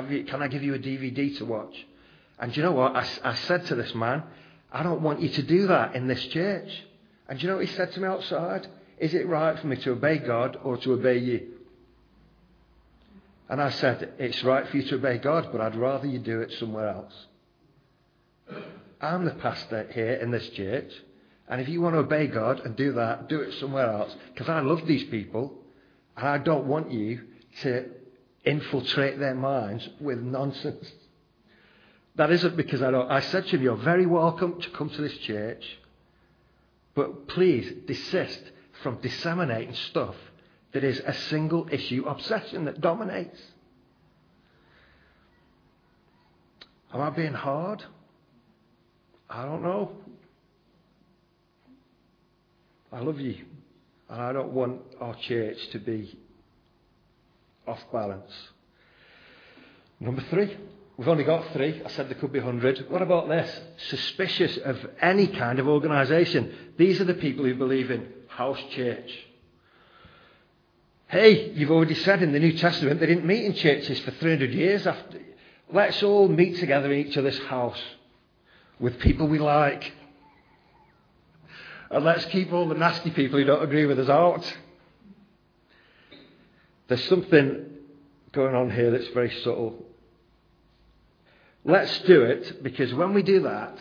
[0.10, 1.86] You, can I give you a DVD to watch?
[2.40, 2.96] And do you know what?
[2.96, 4.24] I, I said to this man,
[4.72, 6.70] I don't want you to do that in this church.
[7.30, 8.68] And do you know what he said to me outside?
[8.98, 11.55] Is it right for me to obey God or to obey you?
[13.50, 16.42] And I said, It's right for you to obey God, but I'd rather you do
[16.42, 17.14] it somewhere else.
[19.00, 20.92] I'm the pastor here in this church,
[21.48, 24.50] and if you want to obey God and do that, do it somewhere else, because
[24.50, 25.54] I love these people,
[26.18, 27.22] and I don't want you
[27.62, 27.86] to
[28.46, 30.92] infiltrate their minds with nonsense.
[32.16, 33.12] That isn't because I don't.
[33.12, 35.64] I said to him, You're very welcome to come to this church,
[36.96, 38.42] but please desist
[38.82, 40.16] from disseminating stuff
[40.76, 43.40] that is a single issue obsession that dominates.
[46.94, 47.82] Am I being hard?
[49.30, 49.94] I don't know.
[52.92, 53.38] I love you,
[54.10, 56.20] and I don't want our church to be
[57.66, 58.32] off balance.
[60.02, 60.58] Number three.
[60.98, 61.82] We've only got three.
[61.84, 62.90] I said there could be hundred.
[62.90, 63.62] What about this?
[63.90, 66.74] Suspicious of any kind of organisation.
[66.78, 69.25] These are the people who believe in house church.
[71.08, 74.52] Hey, you've already said in the New Testament they didn't meet in churches for 300
[74.54, 75.20] years after.
[75.72, 77.82] Let's all meet together in each other's house
[78.80, 79.94] with people we like.
[81.92, 84.58] And let's keep all the nasty people who don't agree with us out.
[86.88, 87.66] There's something
[88.32, 89.86] going on here that's very subtle.
[91.64, 93.78] Let's do it because when we do that,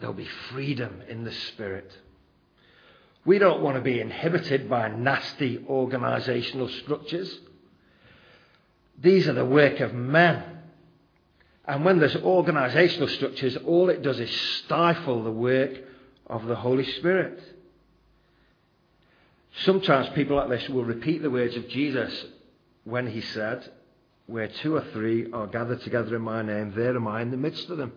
[0.00, 1.90] there'll be freedom in the spirit.
[3.24, 7.38] We don't want to be inhibited by nasty organisational structures.
[9.00, 10.42] These are the work of men.
[11.64, 14.30] And when there's organisational structures, all it does is
[14.64, 15.70] stifle the work
[16.26, 17.40] of the Holy Spirit.
[19.64, 22.24] Sometimes people like this will repeat the words of Jesus
[22.84, 23.70] when he said,
[24.26, 27.36] Where two or three are gathered together in my name, there am I in the
[27.36, 27.92] midst of them.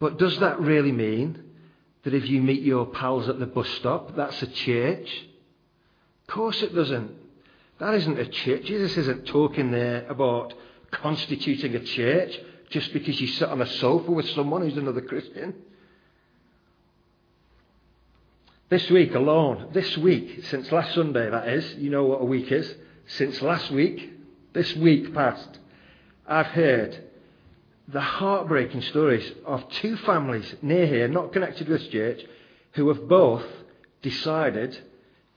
[0.00, 1.44] But does that really mean
[2.06, 5.26] that if you meet your pals at the bus stop, that's a church?
[6.28, 7.10] Of course it doesn't.
[7.80, 8.62] That isn't a church.
[8.62, 10.54] Jesus isn't talking there about
[10.92, 12.38] constituting a church
[12.70, 15.52] just because you sit on a sofa with someone who's another Christian.
[18.68, 22.52] This week alone, this week, since last Sunday, that is, you know what a week
[22.52, 22.72] is,
[23.08, 24.12] since last week,
[24.52, 25.58] this week past,
[26.24, 27.02] I've heard
[27.88, 32.20] the heartbreaking stories of two families near here, not connected with church,
[32.72, 33.44] who have both
[34.02, 34.78] decided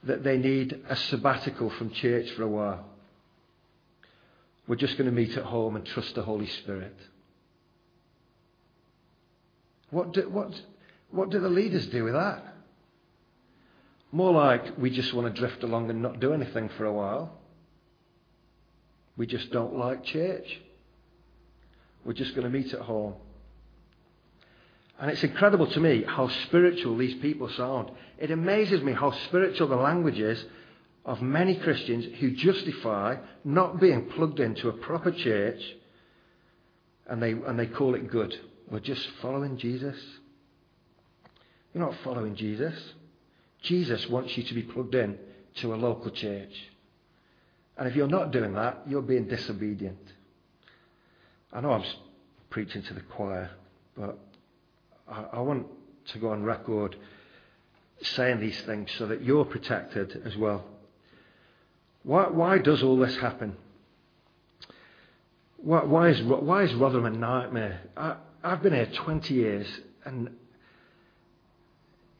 [0.04, 2.84] that they need a sabbatical from church for a while.
[4.66, 6.96] We're just going to meet at home and trust the Holy Spirit.
[9.90, 10.52] What do, what,
[11.10, 12.44] what do the leaders do with that?
[14.12, 17.32] More like we just want to drift along and not do anything for a while.
[19.16, 20.60] We just don't like church.
[22.04, 23.14] We're just going to meet at home.
[24.98, 27.90] And it's incredible to me how spiritual these people sound.
[28.18, 30.44] It amazes me how spiritual the language is
[31.04, 35.62] of many Christians who justify not being plugged into a proper church
[37.06, 38.38] and they, and they call it good.
[38.70, 39.96] We're just following Jesus.
[41.72, 42.74] You're not following Jesus.
[43.62, 45.18] Jesus wants you to be plugged in
[45.56, 46.52] to a local church.
[47.76, 50.09] And if you're not doing that, you're being disobedient.
[51.52, 51.84] I know I'm
[52.50, 53.50] preaching to the choir,
[53.96, 54.18] but
[55.08, 55.66] I, I want
[56.12, 56.96] to go on record
[58.02, 60.64] saying these things so that you're protected as well.
[62.02, 63.56] Why, why does all this happen?
[65.58, 67.80] Why, why, is, why is Rotherham a nightmare?
[67.96, 69.66] I, I've been here 20 years
[70.04, 70.30] and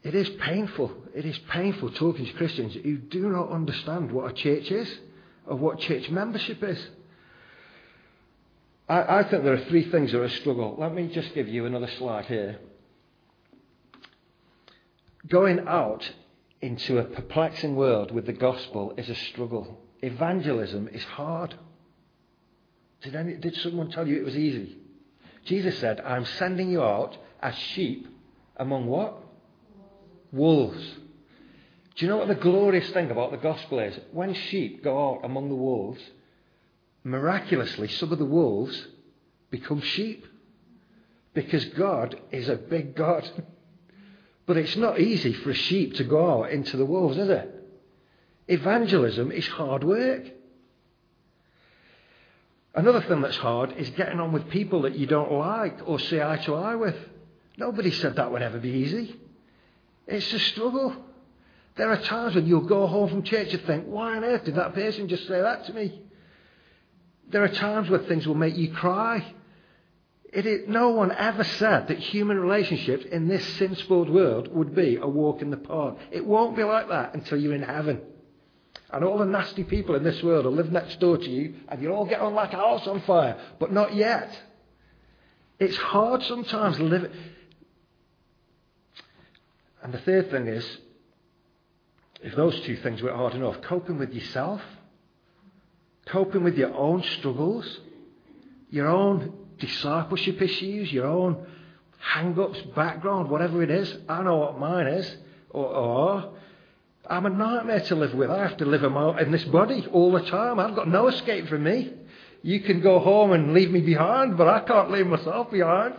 [0.03, 0.93] it is painful.
[1.14, 4.93] It is painful talking to Christians who do not understand what a church is
[5.47, 6.79] or what church membership is.
[8.90, 10.74] I, I think there are three things that are a struggle.
[10.76, 12.59] Let me just give you another slide here.
[15.29, 16.11] Going out
[16.61, 19.81] into a perplexing world with the gospel is a struggle.
[20.03, 21.55] Evangelism is hard.
[23.03, 24.76] Did, any, did someone tell you it was easy?
[25.44, 28.09] Jesus said, I'm sending you out as sheep
[28.57, 29.14] among what?
[30.33, 30.96] Wolves.
[31.94, 33.98] Do you know what the glorious thing about the gospel is?
[34.11, 36.00] When sheep go out among the wolves,
[37.05, 38.87] miraculously, some of the wolves
[39.51, 40.27] become sheep.
[41.33, 43.29] Because God is a big God.
[44.47, 47.55] But it's not easy for a sheep to go out into the wolves, is it?
[48.49, 50.25] Evangelism is hard work.
[52.75, 56.21] Another thing that's hard is getting on with people that you don't like or see
[56.21, 56.97] eye to eye with.
[57.57, 59.17] Nobody said that would ever be easy.
[60.07, 60.97] It's a struggle.
[61.77, 64.57] There are times when you'll go home from church and think, why on earth did
[64.57, 66.01] that person just say that to me?
[67.31, 69.25] There are times where things will make you cry.
[70.66, 75.07] No one ever said that human relationships in this sin spoiled world would be a
[75.07, 75.97] walk in the park.
[76.11, 78.01] It won't be like that until you're in heaven.
[78.93, 81.81] And all the nasty people in this world will live next door to you and
[81.81, 83.38] you'll all get on like a house on fire.
[83.59, 84.37] But not yet.
[85.61, 87.12] It's hard sometimes living.
[89.83, 90.79] And the third thing is,
[92.23, 94.61] if those two things were hard enough, coping with yourself,
[96.11, 97.81] coping with your own struggles,
[98.70, 101.46] your own discipleship issues, your own
[101.99, 103.96] hang ups, background, whatever it is.
[104.09, 105.16] I know what mine is,
[105.51, 106.35] or, or
[107.07, 108.31] I'm a nightmare to live with.
[108.31, 110.59] I have to live in this body all the time.
[110.59, 111.92] I've got no escape from me.
[112.42, 115.94] You can go home and leave me behind, but I can't leave myself behind.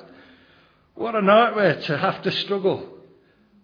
[0.96, 2.98] What a nightmare to have to struggle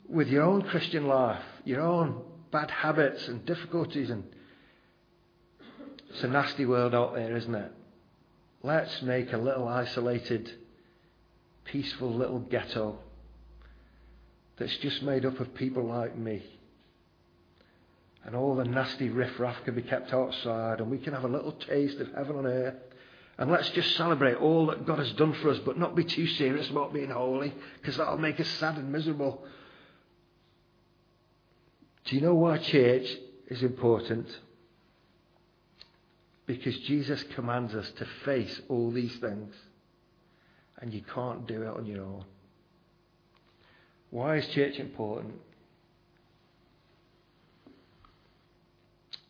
[0.07, 4.09] with your own Christian life, your own bad habits and difficulties.
[4.09, 4.23] And
[6.17, 7.71] it's a nasty world out there, isn't it?
[8.63, 10.51] Let's make a little isolated,
[11.63, 12.97] peaceful little ghetto
[14.57, 16.41] that's just made up of people like me.
[18.25, 21.51] And all the nasty riffraff can be kept outside, and we can have a little
[21.51, 22.73] taste of heaven on earth.
[23.37, 26.25] And let's just celebrate all that God has done for us, but not be too
[26.25, 29.45] serious about being holy, because that'll make us sad and miserable.
[32.05, 33.07] Do you know why church
[33.49, 34.27] is important?
[36.47, 39.53] Because Jesus commands us to face all these things.
[40.79, 42.23] And you can't do it on your own.
[44.09, 45.35] Why is church important?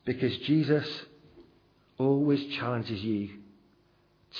[0.05, 0.87] Because Jesus
[1.97, 3.29] always challenges you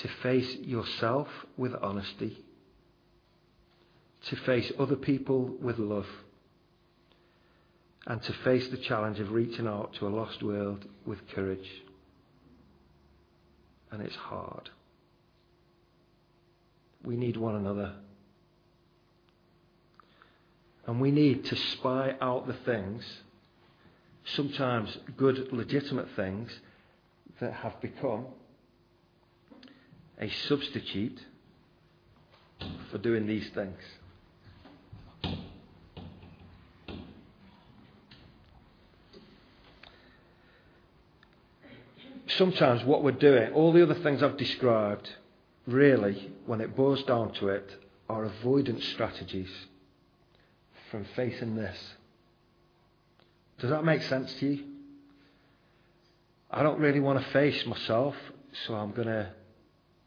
[0.01, 2.37] to face yourself with honesty,
[4.29, 6.05] to face other people with love,
[8.05, 11.67] and to face the challenge of reaching out to a lost world with courage
[13.91, 14.69] and it's hard.
[17.03, 17.93] We need one another.
[20.85, 23.03] And we need to spy out the things,
[24.25, 26.51] sometimes good, legitimate things,
[27.39, 28.25] that have become
[30.19, 31.19] a substitute
[32.89, 33.77] for doing these things.
[42.37, 45.09] Sometimes what we're doing, all the other things I've described,
[45.65, 47.69] really, when it boils down to it,
[48.09, 49.49] are avoidance strategies
[50.89, 51.77] from facing this.
[53.59, 54.63] Does that make sense to you?
[56.49, 58.15] I don't really want to face myself,
[58.65, 59.29] so I'm going to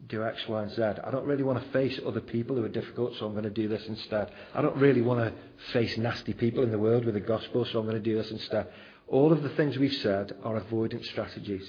[0.09, 0.83] do X, Y, and Z.
[0.83, 3.51] I don't really want to face other people who are difficult, so I'm going to
[3.51, 4.31] do this instead.
[4.55, 5.33] I don't really want to
[5.73, 8.31] face nasty people in the world with the gospel, so I'm going to do this
[8.31, 8.69] instead.
[9.09, 11.69] All of the things we've said are avoidance strategies.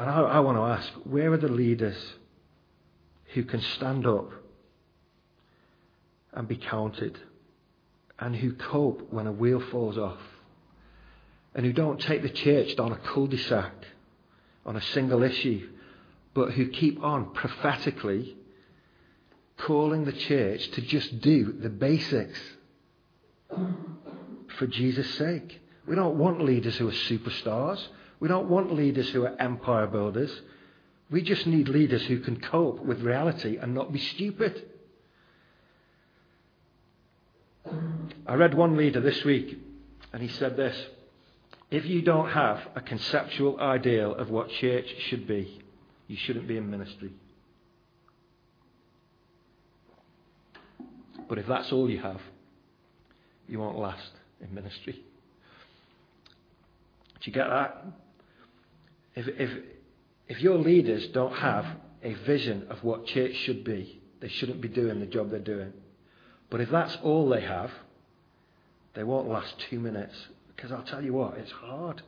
[0.00, 2.14] And I, I want to ask where are the leaders
[3.34, 4.30] who can stand up
[6.32, 7.18] and be counted
[8.18, 10.20] and who cope when a wheel falls off
[11.54, 13.74] and who don't take the church down a cul de sac
[14.64, 15.68] on a single issue
[16.32, 18.38] but who keep on prophetically
[19.58, 22.40] calling the church to just do the basics
[23.50, 25.60] for Jesus' sake.
[25.86, 27.86] We don't want leaders who are superstars.
[28.20, 30.30] We don't want leaders who are empire builders.
[31.10, 34.66] We just need leaders who can cope with reality and not be stupid.
[38.26, 39.58] I read one leader this week,
[40.12, 40.76] and he said this
[41.70, 45.62] If you don't have a conceptual ideal of what church should be,
[46.06, 47.12] you shouldn't be in ministry.
[51.28, 52.20] But if that's all you have,
[53.48, 54.92] you won't last in ministry.
[57.20, 57.84] Do you get that?
[59.14, 59.50] If, if,
[60.28, 61.66] if your leaders don't have
[62.02, 65.72] a vision of what church should be, they shouldn't be doing the job they're doing.
[66.50, 67.70] But if that's all they have,
[68.94, 70.14] they won't last two minutes.
[70.54, 72.02] Because I'll tell you what, it's hard.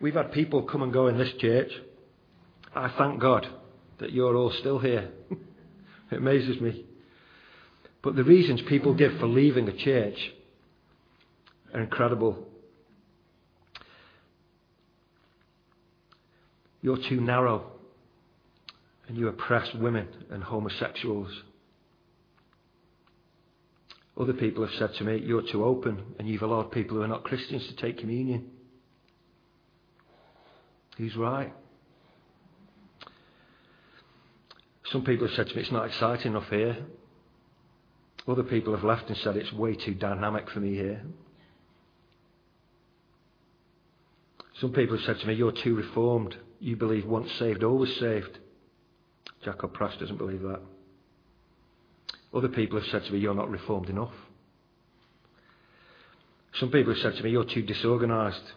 [0.00, 1.72] We've had people come and go in this church.
[2.74, 3.48] I thank God
[3.98, 5.08] that you're all still here.
[6.10, 6.84] it amazes me.
[8.02, 10.32] But the reasons people give for leaving a church
[11.74, 12.46] are incredible.
[16.82, 17.72] You're too narrow.
[19.08, 21.30] And you oppress women and homosexuals.
[24.18, 27.08] Other people have said to me, You're too open, and you've allowed people who are
[27.08, 28.50] not Christians to take communion.
[30.98, 31.52] Who's right?
[34.90, 36.76] Some people have said to me, It's not exciting enough here.
[38.26, 41.00] Other people have left and said, It's way too dynamic for me here.
[44.60, 46.36] Some people have said to me, You're too reformed.
[46.60, 48.38] You believe once saved, always saved.
[49.44, 50.60] Jacob Prasch doesn't believe that.
[52.34, 54.12] Other people have said to me, You're not reformed enough.
[56.54, 58.52] Some people have said to me, You're too disorganised.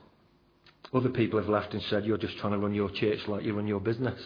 [0.93, 3.53] Other people have laughed and said, You're just trying to run your church like you
[3.53, 4.19] run your business.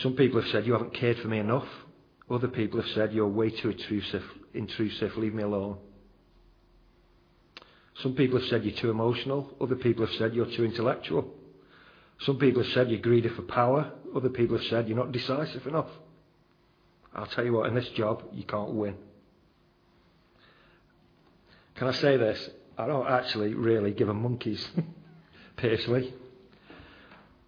[0.00, 1.66] Some people have said, You haven't cared for me enough.
[2.30, 4.22] Other people have said, You're way too intrusive,
[4.54, 5.78] intrusive, leave me alone.
[8.02, 9.54] Some people have said, You're too emotional.
[9.60, 11.32] Other people have said, You're too intellectual.
[12.20, 13.92] Some people have said, You're greedy for power.
[14.14, 15.88] Other people have said, You're not decisive enough.
[17.14, 18.96] I'll tell you what, in this job, you can't win.
[21.76, 22.50] Can I say this?
[22.76, 24.66] I don't actually really give a monkey's,
[25.56, 26.12] personally.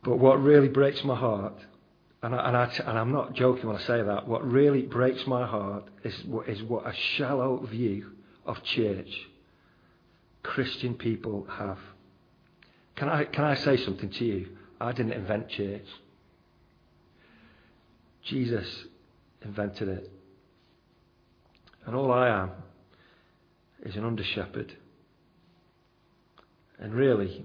[0.03, 1.55] But what really breaks my heart
[2.23, 4.27] and, I, I'm not joking when I say that.
[4.27, 6.15] What really breaks my heart is,
[6.47, 8.13] is what a shallow view
[8.47, 9.11] of church
[10.45, 11.79] Christian people have.
[12.95, 14.49] Can I, can I say something to you?
[14.81, 15.87] I didn't invent church.
[18.23, 18.85] Jesus
[19.43, 20.11] invented it.
[21.87, 22.51] And all I am
[23.83, 24.73] is an under shepherd.
[26.79, 27.45] And really,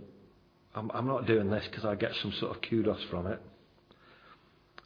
[0.75, 3.41] I'm, I'm not doing this because I get some sort of kudos from it.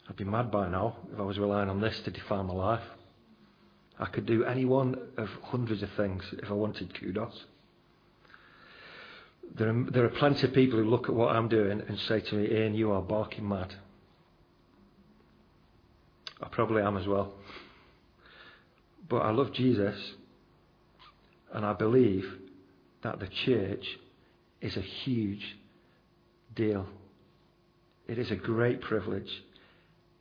[0.07, 2.83] I'd be mad by now if I was relying on this to define my life.
[3.99, 7.45] I could do any one of hundreds of things if I wanted kudos.
[9.55, 12.21] There are, there are plenty of people who look at what I'm doing and say
[12.21, 13.73] to me, Ian, you are barking mad.
[16.41, 17.33] I probably am as well.
[19.07, 19.95] But I love Jesus
[21.53, 22.25] and I believe
[23.03, 23.85] that the church
[24.59, 25.57] is a huge
[26.55, 26.87] deal.
[28.07, 29.43] It is a great privilege.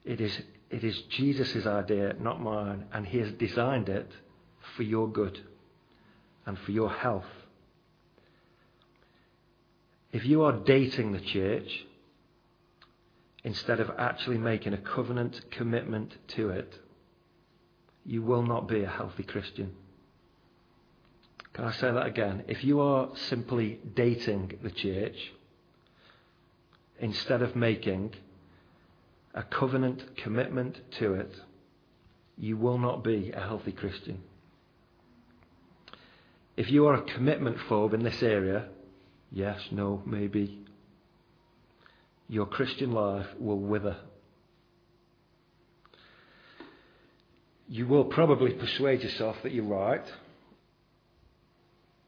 [0.05, 0.39] It is,
[0.70, 4.11] it is Jesus' idea, not mine, and He has designed it
[4.77, 5.41] for your good
[6.45, 7.25] and for your health.
[10.12, 11.86] If you are dating the church
[13.44, 16.78] instead of actually making a covenant commitment to it,
[18.04, 19.72] you will not be a healthy Christian.
[21.54, 22.44] Can I say that again?
[22.48, 25.32] If you are simply dating the church
[26.98, 28.14] instead of making
[29.34, 31.34] a covenant commitment to it,
[32.36, 34.20] you will not be a healthy Christian.
[36.56, 38.68] If you are a commitment phobe in this area,
[39.33, 40.59] yes, no, maybe,
[42.28, 43.97] your Christian life will wither.
[47.68, 50.05] You will probably persuade yourself that you're right,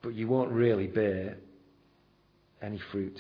[0.03, 1.39] but you won't really bear
[2.61, 3.19] any fruit.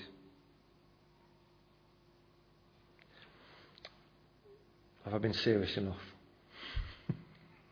[5.04, 5.96] Have I been serious enough?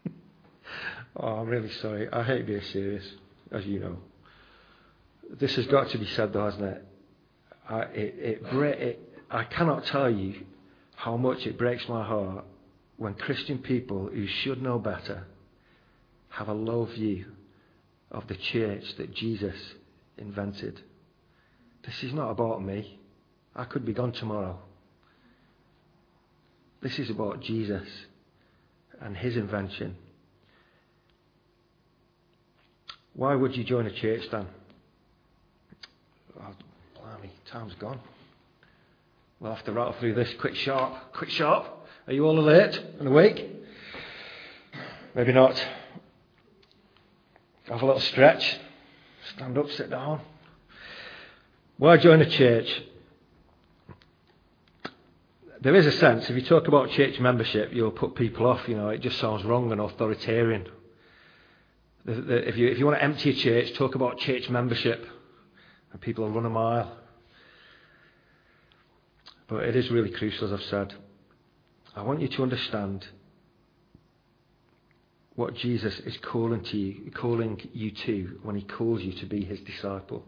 [1.16, 2.08] oh, I'm really sorry.
[2.12, 3.04] I hate being serious,
[3.50, 3.96] as you know.
[5.38, 6.84] This has got to be said, though, hasn't it?
[7.68, 10.44] I, it, it, it I cannot tell you
[10.94, 12.44] how much it breaks my heart
[12.98, 15.26] when Christian people who should know better
[16.28, 17.26] have a low view
[18.10, 19.56] of the church that Jesus
[20.18, 20.80] invented.
[21.84, 22.98] This is not about me.
[23.56, 24.58] I could be gone tomorrow.
[26.82, 27.88] This is about Jesus
[29.00, 29.96] and his invention.
[33.14, 34.46] Why would you join a church then?
[36.42, 36.54] Oh,
[36.94, 38.00] blimey, time's gone.
[39.40, 41.12] We'll have to rattle through this quick sharp.
[41.12, 41.66] Quick sharp.
[42.06, 43.48] Are you all alert and awake?
[45.14, 45.56] Maybe not.
[47.68, 48.58] Have a little stretch.
[49.34, 50.20] Stand up, sit down.
[51.78, 52.82] Why join a church?
[55.62, 58.68] there is a sense, if you talk about church membership, you'll put people off.
[58.68, 60.66] You know, it just sounds wrong and authoritarian.
[62.04, 65.06] If, you, if you want to empty a church, talk about church membership,
[65.92, 66.96] and people will run a mile.
[69.48, 70.94] But it is really crucial, as I've said.
[71.94, 73.06] I want you to understand
[75.34, 79.44] what Jesus is calling to you, calling you to when he calls you to be
[79.44, 80.24] his disciple.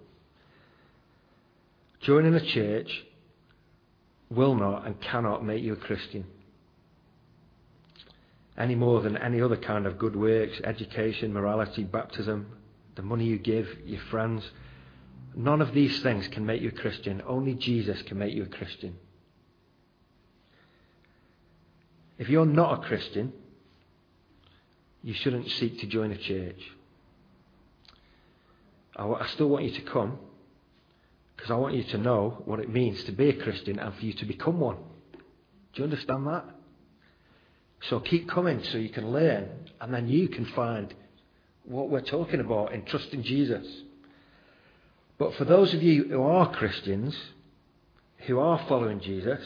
[2.01, 3.05] Joining a church
[4.31, 6.27] will not and cannot make you a Christian.
[8.57, 12.47] Any more than any other kind of good works, education, morality, baptism,
[12.95, 14.45] the money you give, your friends.
[15.37, 17.22] None of these things can make you a Christian.
[17.26, 18.97] Only Jesus can make you a Christian.
[22.18, 23.32] If you're not a Christian,
[25.03, 26.61] you shouldn't seek to join a church.
[28.97, 30.18] I still want you to come
[31.37, 34.05] because I want you to know what it means to be a Christian and for
[34.05, 34.76] you to become one.
[35.72, 36.45] Do you understand that?
[37.89, 39.49] So keep coming so you can learn
[39.80, 40.95] and then you can find
[41.64, 43.66] what we're talking about in trusting Jesus.
[45.19, 47.17] But for those of you who are Christians,
[48.27, 49.41] who are following Jesus,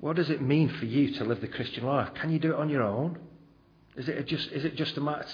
[0.00, 2.14] what does it mean for you to live the Christian life?
[2.14, 3.18] Can you do it on your own?
[3.96, 5.24] Is it just, is it just a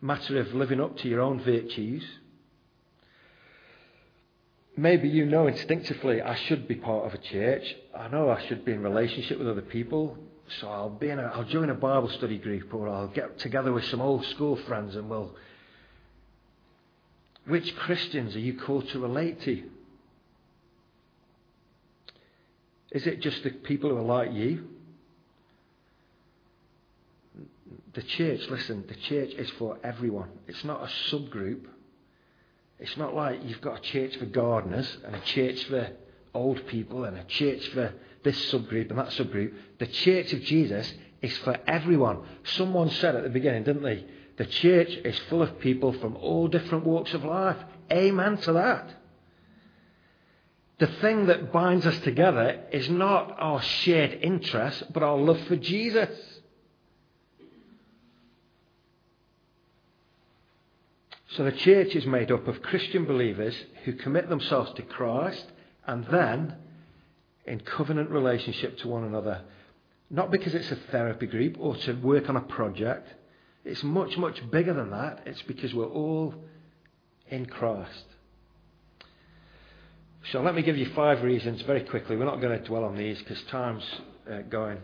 [0.00, 2.04] matter of living up to your own virtues?
[4.76, 7.64] Maybe you know instinctively I should be part of a church.
[7.94, 10.16] I know I should be in relationship with other people.
[10.60, 13.72] So I'll be in a, I'll join a Bible study group or I'll get together
[13.72, 15.34] with some old school friends and we'll.
[17.46, 19.62] Which Christians are you called to relate to?
[22.92, 24.68] Is it just the people who are like you?
[27.94, 30.28] The church, listen, the church is for everyone.
[30.46, 31.64] It's not a subgroup.
[32.78, 35.90] It's not like you've got a church for gardeners and a church for
[36.34, 37.92] old people and a church for
[38.24, 39.54] this subgroup and that subgroup.
[39.78, 42.22] The church of Jesus is for everyone.
[42.44, 44.04] Someone said at the beginning, didn't they?
[44.36, 47.58] The church is full of people from all different walks of life.
[47.92, 48.94] Amen to that.
[50.78, 55.56] The thing that binds us together is not our shared interest, but our love for
[55.56, 56.10] Jesus.
[61.36, 63.54] So the church is made up of Christian believers
[63.84, 65.46] who commit themselves to Christ
[65.86, 66.56] and then
[67.46, 69.42] in covenant relationship to one another.
[70.10, 73.08] Not because it's a therapy group or to work on a project.
[73.64, 75.22] It's much, much bigger than that.
[75.26, 76.34] It's because we're all
[77.28, 78.04] in Christ.
[80.30, 82.16] So let me give you five reasons very quickly.
[82.16, 83.84] We're not going to dwell on these because time's
[84.30, 84.78] uh, going.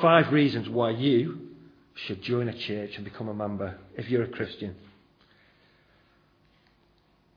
[0.00, 1.48] Five reasons why you
[2.06, 4.74] should join a church and become a member if you're a Christian.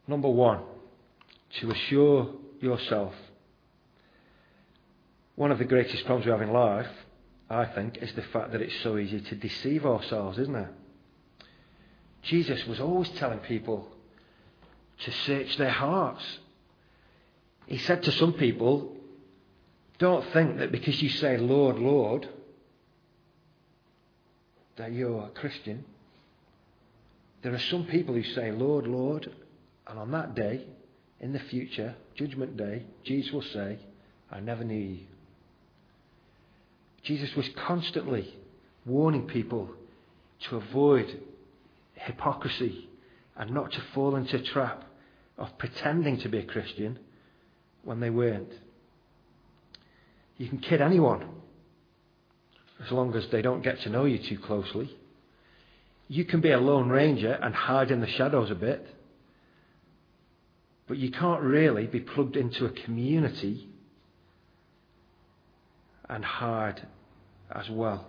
[0.08, 0.62] Number one,
[1.60, 3.14] to assure yourself
[5.36, 6.88] one of the greatest problems we have in life,
[7.50, 10.70] I think, is the fact that it's so easy to deceive ourselves, isn't it?
[12.24, 13.88] Jesus was always telling people
[15.04, 16.24] to search their hearts.
[17.68, 18.96] He said to some people,
[20.00, 22.28] Don't think that because you say, Lord, Lord,
[24.78, 25.86] that you're a Christian.
[27.41, 29.30] There are some people who say, Lord, Lord,
[29.86, 30.66] and on that day,
[31.20, 33.80] in the future, Judgment Day, Jesus will say,
[34.32, 35.06] I never knew you.
[37.04, 38.34] Jesus was constantly
[38.86, 39.70] warning people
[40.49, 41.20] to avoid
[41.95, 42.89] hypocrisy
[43.36, 44.84] and not to fall into a trap
[45.38, 46.99] of pretending to be a Christian
[47.84, 48.51] when they weren't.
[50.38, 51.28] You can kid anyone
[52.84, 54.95] as long as they don't get to know you too closely.
[56.08, 58.86] You can be a lone ranger and hide in the shadows a bit,
[60.88, 63.68] but you can't really be plugged into a community
[66.10, 66.86] and hard
[67.51, 68.06] as well.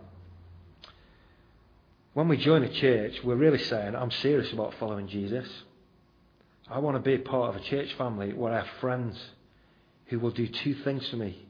[2.14, 5.48] When we join a church, we're really saying, I'm serious about following Jesus.
[6.70, 9.18] I want to be a part of a church family where I have friends
[10.06, 11.44] who will do two things for me.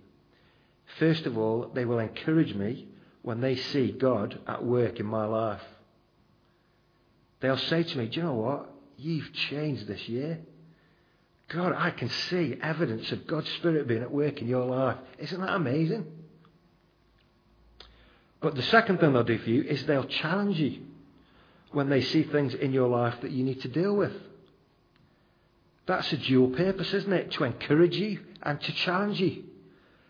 [0.99, 2.89] First of all, they will encourage me
[3.23, 5.63] when they see God at work in my life.
[7.41, 8.71] They'll say to me, Do you know what?
[8.97, 10.41] You've changed this year.
[11.49, 14.97] God, I can see evidence of God's Spirit being at work in your life.
[15.19, 16.07] Isn't that amazing?
[18.45, 20.81] But the second thing they'll do for you is they'll challenge you
[21.73, 24.13] when they see things in your life that you need to deal with.
[25.87, 27.31] That's a dual purpose, isn't it?
[27.33, 29.45] To encourage you and to challenge you.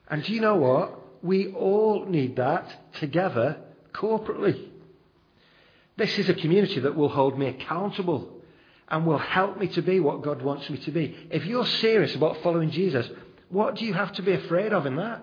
[0.08, 0.98] And do you know what?
[1.24, 3.58] We all need that together
[3.92, 4.68] corporately.
[5.96, 8.32] This is a community that will hold me accountable
[8.88, 11.16] and will help me to be what God wants me to be.
[11.30, 13.08] If you're serious about following Jesus,
[13.48, 15.22] what do you have to be afraid of in that?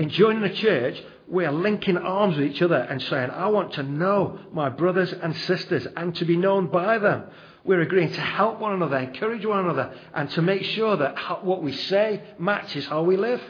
[0.00, 0.98] In joining a church,
[1.28, 5.12] we are linking arms with each other and saying, I want to know my brothers
[5.12, 7.24] and sisters and to be known by them.
[7.64, 11.62] We're agreeing to help one another, encourage one another, and to make sure that what
[11.62, 13.42] we say matches how we live.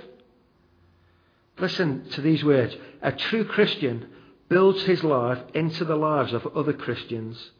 [1.57, 2.74] Listen to these words.
[3.01, 4.09] A true Christian
[4.48, 7.53] builds his life into the lives of other Christians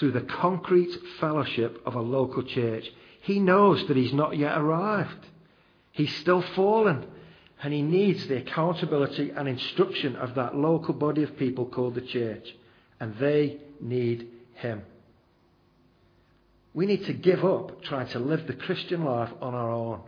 [0.00, 2.90] through the concrete fellowship of a local church.
[3.20, 5.24] He knows that he's not yet arrived.
[5.92, 7.06] He's still fallen.
[7.64, 12.02] And he needs the accountability and instruction of that local body of people called the
[12.02, 12.54] church.
[13.00, 14.82] And they need him.
[16.74, 20.02] We need to give up trying to live the Christian life on our own.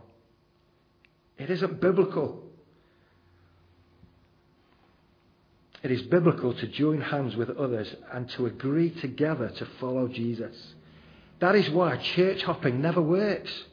[1.39, 2.43] It isn't biblical.
[5.83, 10.75] It is biblical to join hands with others and to agree together to follow Jesus.
[11.39, 13.65] That is why church hopping never works,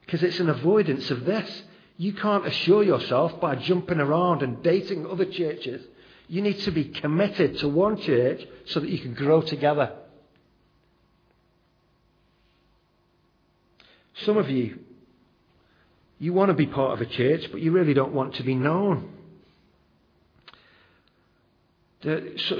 [0.00, 1.64] because it's an avoidance of this.
[1.98, 5.84] You can't assure yourself by jumping around and dating other churches.
[6.28, 9.92] You need to be committed to one church so that you can grow together.
[14.24, 14.78] Some of you,
[16.20, 18.54] you want to be part of a church, but you really don't want to be
[18.54, 19.10] known.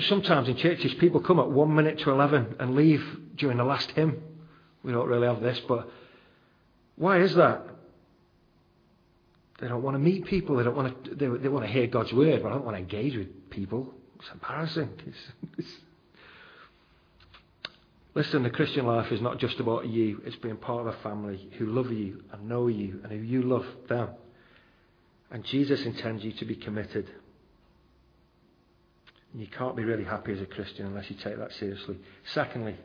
[0.09, 3.05] Sometimes in churches, people come at one minute to 11 and leave
[3.37, 4.21] during the last hymn.
[4.83, 5.89] We don't really have this, but
[6.97, 7.63] why is that?
[9.59, 10.57] They don't want to meet people.
[10.57, 11.15] They don't want to.
[11.15, 13.93] They, they want to hear God's word, but I don't want to engage with people.
[14.19, 14.91] It's embarrassing.
[15.07, 15.19] It's,
[15.59, 15.69] it's...
[18.15, 20.23] Listen, the Christian life is not just about you.
[20.25, 23.43] It's being part of a family who love you and know you, and who you
[23.43, 24.11] love them.
[25.31, 27.09] And Jesus intends you to be committed.
[29.33, 31.99] And you can't be really happy as a Christian unless you take that seriously.
[32.33, 32.77] Secondly,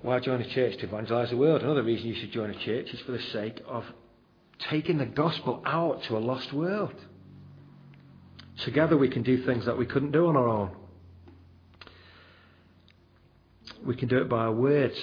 [0.00, 1.62] why join a church to evangelize the world?
[1.62, 3.84] Another reason you should join a church is for the sake of
[4.68, 6.94] taking the gospel out to a lost world.
[8.58, 10.70] Together we can do things that we couldn't do on our own.
[13.84, 14.98] We can do it by our words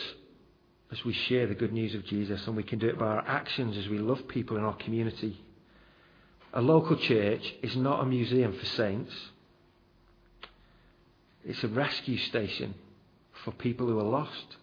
[0.91, 3.28] as we share the good news of Jesus, and we can do it by our
[3.28, 5.39] actions as we love people in our community.
[6.53, 9.14] A local church is not a museum for saints,
[11.45, 12.74] it's a rescue station
[13.43, 14.57] for people who are lost.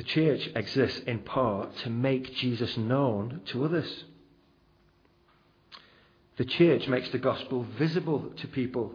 [0.00, 4.04] The church exists in part to make Jesus known to others.
[6.38, 8.94] The church makes the gospel visible to people.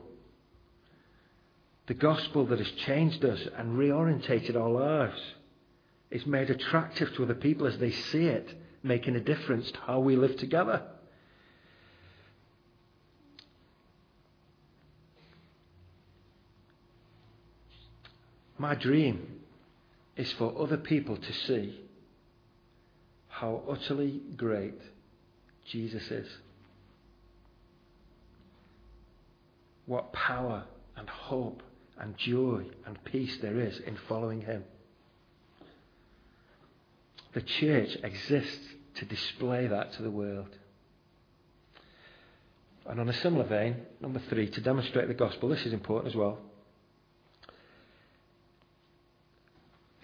[1.85, 5.21] The gospel that has changed us and reorientated our lives
[6.09, 9.99] is made attractive to other people as they see it, making a difference to how
[9.99, 10.81] we live together.
[18.57, 19.34] My dream
[20.15, 21.79] is for other people to see
[23.27, 24.79] how utterly great
[25.65, 26.27] Jesus is.
[29.85, 30.63] What power
[30.95, 31.61] and hope
[31.99, 34.63] and joy and peace there is in following Him.
[37.33, 40.55] The church exists to display that to the world.
[42.87, 46.15] And on a similar vein, number three, to demonstrate the gospel, this is important as
[46.15, 46.39] well.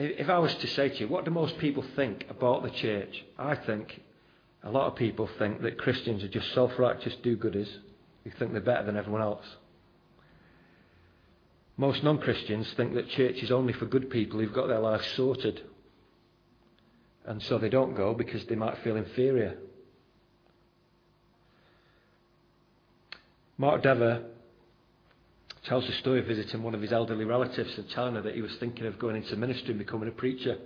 [0.04, 3.24] If I was to say to you, what do most people think about the church?
[3.38, 4.02] I think
[4.64, 7.70] a lot of people think that Christians are just self righteous do gooders
[8.24, 9.45] who think they're better than everyone else.
[11.78, 15.06] Most non Christians think that church is only for good people who've got their lives
[15.16, 15.62] sorted.
[17.26, 19.58] And so they don't go because they might feel inferior.
[23.58, 24.24] Mark Dever
[25.64, 28.41] tells the story of visiting one of his elderly relatives and telling her that he
[28.41, 30.57] was thinking of going into ministry and becoming a preacher.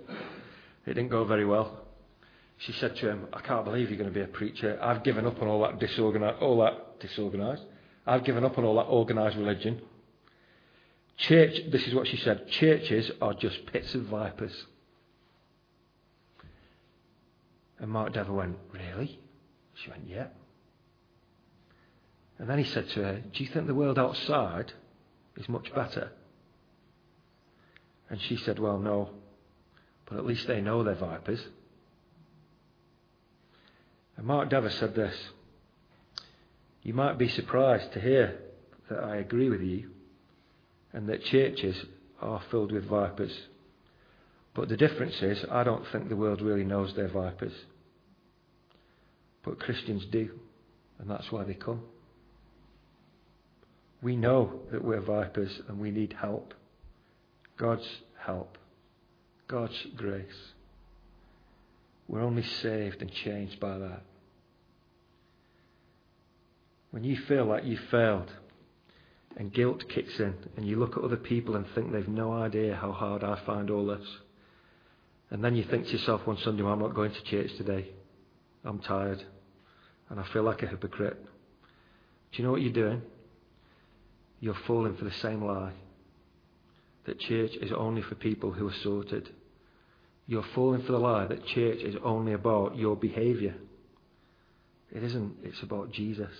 [0.86, 1.82] It didn't go very well.
[2.58, 4.78] She said to him, I can't believe you're going to be a preacher.
[4.80, 7.62] I've given up on all that disorganized, all that disorganized.
[8.06, 9.82] I've given up on all that organized religion.
[11.18, 14.66] Church, this is what she said, churches are just pits of vipers.
[17.78, 19.18] And Mark Dever went, Really?
[19.74, 20.28] She went, Yeah.
[22.38, 24.72] And then he said to her, Do you think the world outside
[25.36, 26.10] is much better.
[28.08, 29.10] And she said, Well, no,
[30.08, 31.40] but at least they know they're vipers.
[34.16, 35.14] And Mark Dever said this
[36.82, 38.38] You might be surprised to hear
[38.88, 39.90] that I agree with you
[40.92, 41.76] and that churches
[42.20, 43.36] are filled with vipers.
[44.54, 47.52] But the difference is, I don't think the world really knows they're vipers.
[49.44, 50.30] But Christians do,
[50.98, 51.82] and that's why they come.
[54.02, 56.54] We know that we're vipers and we need help.
[57.56, 57.88] God's
[58.18, 58.58] help.
[59.48, 60.52] God's grace.
[62.08, 64.02] We're only saved and changed by that.
[66.90, 68.30] When you feel like you've failed
[69.36, 72.76] and guilt kicks in and you look at other people and think they've no idea
[72.76, 74.06] how hard I find all this,
[75.30, 77.88] and then you think to yourself one Sunday, well, I'm not going to church today.
[78.64, 79.24] I'm tired
[80.08, 81.22] and I feel like a hypocrite.
[82.32, 83.02] Do you know what you're doing?
[84.40, 85.72] You're falling for the same lie
[87.06, 89.30] that church is only for people who are sorted.
[90.26, 93.54] You're falling for the lie that church is only about your behaviour.
[94.92, 96.32] It isn't, it's about Jesus.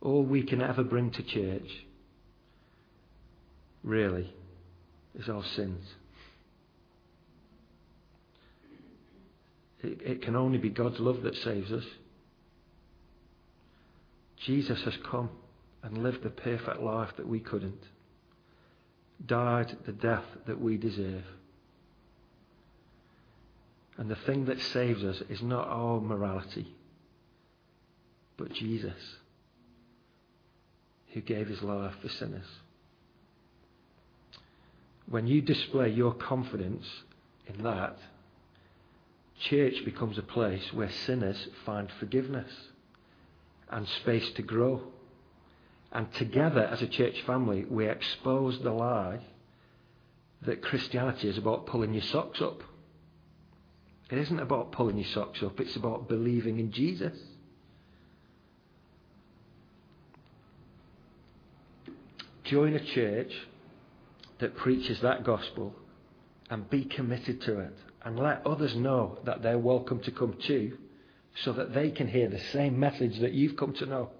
[0.00, 1.68] All we can ever bring to church,
[3.82, 4.32] really,
[5.18, 5.84] is our sins.
[9.82, 11.84] It, it can only be God's love that saves us.
[14.44, 15.30] Jesus has come
[15.86, 17.84] and lived the perfect life that we couldn't,
[19.24, 21.22] died the death that we deserve.
[23.96, 26.74] And the thing that saves us is not our morality,
[28.36, 29.00] but Jesus,
[31.14, 32.48] who gave his life for sinners.
[35.08, 36.84] When you display your confidence
[37.46, 37.96] in that,
[39.38, 42.50] church becomes a place where sinners find forgiveness
[43.70, 44.82] and space to grow.
[45.92, 49.20] And together as a church family, we expose the lie
[50.42, 52.62] that Christianity is about pulling your socks up.
[54.10, 57.18] It isn't about pulling your socks up, it's about believing in Jesus.
[62.44, 63.32] Join a church
[64.38, 65.74] that preaches that gospel
[66.48, 70.78] and be committed to it and let others know that they're welcome to come too
[71.42, 74.10] so that they can hear the same message that you've come to know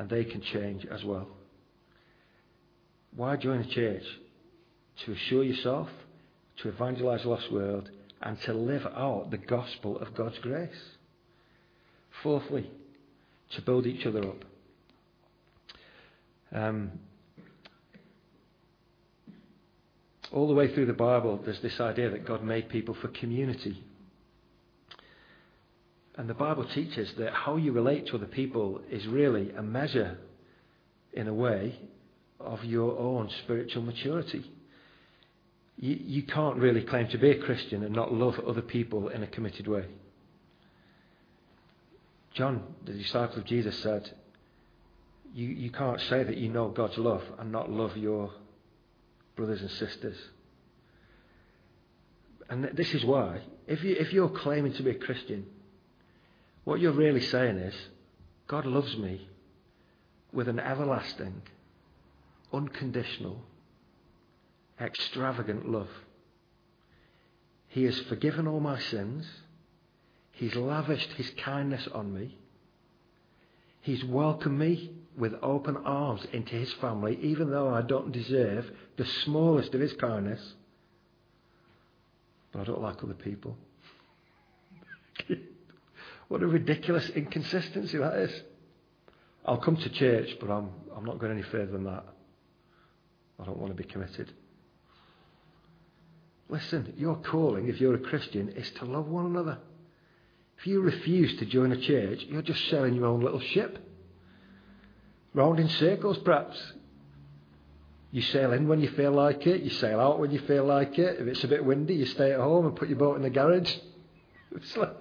[0.00, 1.28] and they can change as well.
[3.14, 4.02] Why join a church?
[5.04, 5.88] To assure yourself,
[6.62, 7.90] to evangelize the lost world,
[8.22, 10.70] and to live out the gospel of God's grace.
[12.22, 12.70] Fourthly,
[13.54, 14.44] to build each other up.
[16.50, 16.92] Um,
[20.32, 23.84] all the way through the Bible, there's this idea that God made people for community.
[26.20, 30.18] And the Bible teaches that how you relate to other people is really a measure,
[31.14, 31.74] in a way,
[32.38, 34.44] of your own spiritual maturity.
[35.78, 39.22] You, you can't really claim to be a Christian and not love other people in
[39.22, 39.86] a committed way.
[42.34, 44.12] John, the disciple of Jesus, said,
[45.34, 48.30] you, you can't say that you know God's love and not love your
[49.36, 50.18] brothers and sisters.
[52.50, 55.46] And this is why, if, you, if you're claiming to be a Christian,
[56.70, 57.74] what you're really saying is,
[58.46, 59.28] God loves me
[60.32, 61.42] with an everlasting,
[62.52, 63.42] unconditional,
[64.80, 65.88] extravagant love.
[67.66, 69.26] He has forgiven all my sins.
[70.30, 72.38] He's lavished his kindness on me.
[73.80, 79.06] He's welcomed me with open arms into his family, even though I don't deserve the
[79.24, 80.54] smallest of his kindness.
[82.52, 83.56] But I don't like other people.
[86.30, 88.42] what a ridiculous inconsistency that is.
[89.44, 92.04] I'll come to church, but I'm, I'm not going any further than that.
[93.40, 94.32] I don't want to be committed.
[96.48, 99.58] Listen, your calling, if you're a Christian, is to love one another.
[100.56, 103.84] If you refuse to join a church, you're just sailing your own little ship.
[105.34, 106.62] Round in circles, perhaps.
[108.12, 110.96] You sail in when you feel like it, you sail out when you feel like
[110.96, 111.20] it.
[111.20, 113.30] If it's a bit windy, you stay at home and put your boat in the
[113.30, 113.74] garage.
[114.76, 114.96] Like,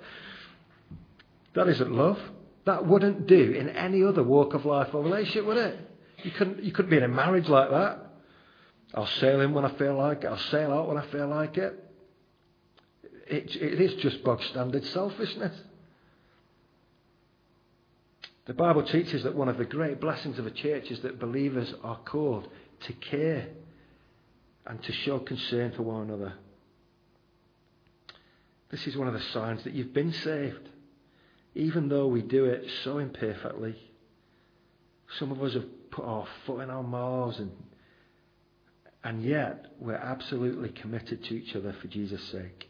[1.53, 2.19] that isn't love.
[2.65, 5.79] That wouldn't do in any other walk of life or relationship, would it?
[6.23, 8.05] You couldn't, you couldn't be in a marriage like that.
[8.93, 10.27] I'll sail in when I feel like it.
[10.27, 11.83] I'll sail out when I feel like it.
[13.27, 15.55] It, it is just bog standard selfishness.
[18.45, 21.71] The Bible teaches that one of the great blessings of a church is that believers
[21.83, 22.47] are called
[22.81, 23.47] to care
[24.65, 26.33] and to show concern for one another.
[28.71, 30.67] This is one of the signs that you've been saved,
[31.55, 33.75] even though we do it so imperfectly.
[35.17, 37.51] Some of us have put our foot in our mouths and
[39.03, 42.67] and yet, we're absolutely committed to each other for Jesus' sake.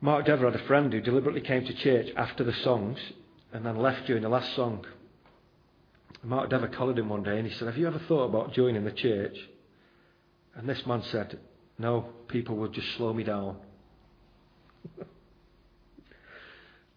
[0.00, 2.98] Mark Dever had a friend who deliberately came to church after the songs
[3.52, 4.84] and then left during the last song.
[6.22, 8.84] Mark Dever collared him one day and he said, Have you ever thought about joining
[8.84, 9.36] the church?
[10.54, 11.38] And this man said,
[11.78, 13.56] No, people would just slow me down.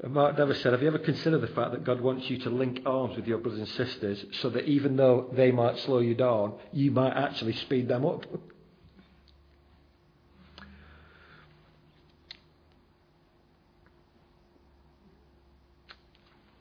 [0.03, 2.81] Mark Dever said, Have you ever considered the fact that God wants you to link
[2.85, 6.53] arms with your brothers and sisters so that even though they might slow you down,
[6.73, 8.25] you might actually speed them up?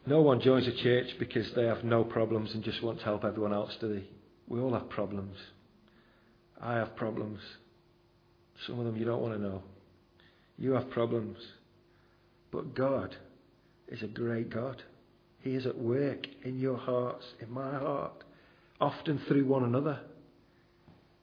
[0.07, 3.25] No one joins a church because they have no problems and just want to help
[3.25, 4.05] everyone else, do they?
[4.47, 5.37] We all have problems.
[6.61, 7.41] I have problems.
[8.67, 9.63] Some of them you don't want to know.
[10.59, 11.39] You have problems.
[12.55, 13.17] But God
[13.89, 14.81] is a great God.
[15.41, 18.23] He is at work in your hearts, in my heart,
[18.81, 19.99] often through one another.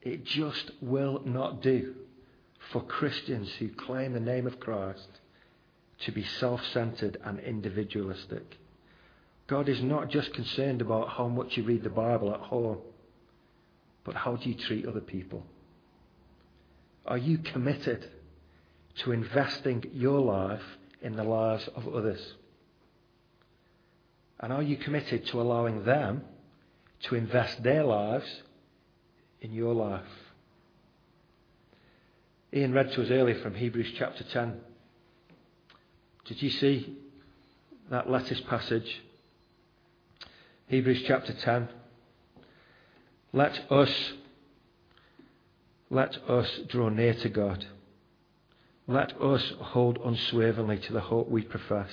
[0.02, 1.94] It just will not do
[2.70, 5.08] for Christians who claim the name of Christ
[6.00, 8.58] to be self centered and individualistic.
[9.46, 12.78] God is not just concerned about how much you read the Bible at home,
[14.04, 15.46] but how do you treat other people?
[17.06, 18.10] Are you committed
[18.98, 20.62] to investing your life
[21.02, 22.34] in the lives of others?
[24.40, 26.22] And are you committed to allowing them
[27.02, 28.42] to invest their lives
[29.40, 30.04] in your life?
[32.54, 34.60] Ian read to us earlier from Hebrews chapter 10.
[36.26, 36.96] Did you see
[37.90, 39.02] that lettuce passage?
[40.66, 41.68] Hebrews chapter 10.
[43.32, 44.12] Let us,
[45.88, 47.66] let us draw near to God.
[48.92, 51.88] Let us hold unswervingly to the hope we profess.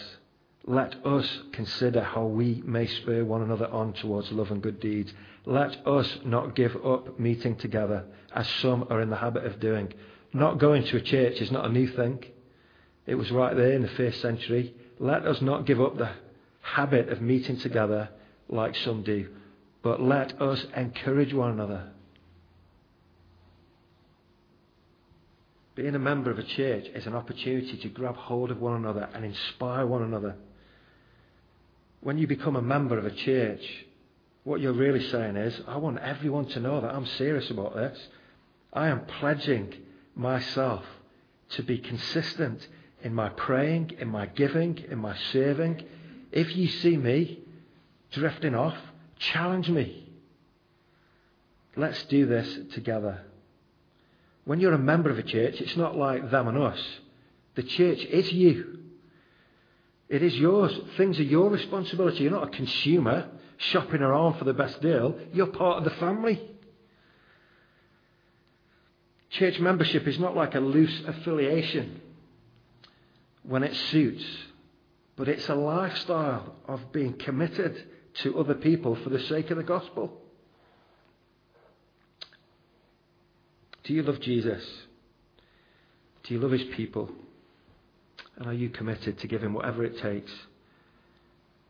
[0.65, 5.13] Let us consider how we may spur one another on towards love and good deeds.
[5.45, 8.03] Let us not give up meeting together,
[8.35, 9.93] as some are in the habit of doing.
[10.33, 12.25] Not going to a church is not a new thing.
[13.07, 14.73] It was right there in the first century.
[14.99, 16.11] Let us not give up the
[16.59, 18.09] habit of meeting together
[18.49, 19.29] like some do,
[19.83, 21.93] but let us encourage one another.
[25.79, 29.07] Being a member of a church is an opportunity to grab hold of one another
[29.13, 30.35] and inspire one another.
[32.01, 33.85] When you become a member of a church,
[34.43, 37.97] what you're really saying is, I want everyone to know that I'm serious about this.
[38.73, 39.73] I am pledging
[40.15, 40.83] myself
[41.51, 42.67] to be consistent
[43.01, 45.85] in my praying, in my giving, in my serving.
[46.33, 47.39] If you see me
[48.11, 48.75] drifting off,
[49.17, 50.11] challenge me.
[51.77, 53.21] Let's do this together.
[54.49, 56.79] When you're a member of a church, it's not like them and us.
[57.53, 58.79] The church is you.
[60.07, 60.75] It is yours.
[60.97, 62.23] Things are your responsibility.
[62.23, 65.19] You're not a consumer shopping around for the best deal.
[65.33, 66.41] You're part of the family.
[69.29, 72.01] Church membership is not like a loose affiliation
[73.43, 74.25] when it suits,
[75.15, 77.83] but it's a lifestyle of being committed
[78.23, 80.19] to other people for the sake of the gospel.
[83.89, 84.63] Do you love Jesus?
[86.21, 87.09] Do you love his people?
[88.37, 90.31] And are you committed to give him whatever it takes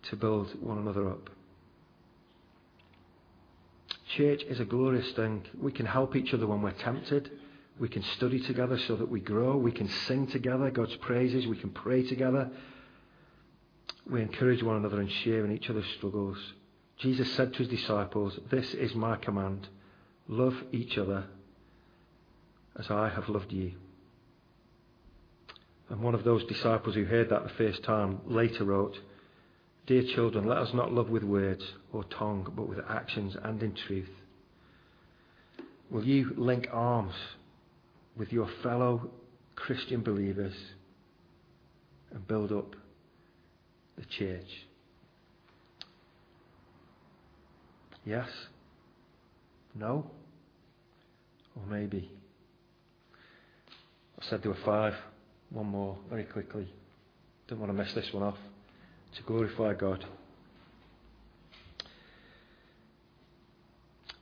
[0.09, 1.29] to build one another up?
[4.17, 5.45] Church is a glorious thing.
[5.61, 7.31] We can help each other when we're tempted.
[7.79, 9.55] We can study together so that we grow.
[9.55, 11.47] We can sing together God's praises.
[11.47, 12.51] We can pray together.
[14.11, 16.37] We encourage one another and share in each other's struggles.
[16.97, 19.69] Jesus said to his disciples, This is my command
[20.27, 21.23] love each other
[22.79, 23.73] as I have loved you.
[25.89, 28.97] And one of those disciples who heard that the first time later wrote,
[29.85, 33.73] Dear children, let us not love with words or tongue, but with actions and in
[33.73, 34.09] truth.
[35.89, 37.15] Will you link arms
[38.15, 39.09] with your fellow
[39.55, 40.53] Christian believers
[42.11, 42.75] and build up
[43.97, 44.67] the church?
[48.05, 48.29] Yes?
[49.73, 50.09] No?
[51.55, 52.11] Or maybe?
[54.19, 54.95] I said there were five.
[55.49, 56.67] One more, very quickly.
[57.47, 58.37] Don't want to miss this one off.
[59.15, 60.05] To glorify God.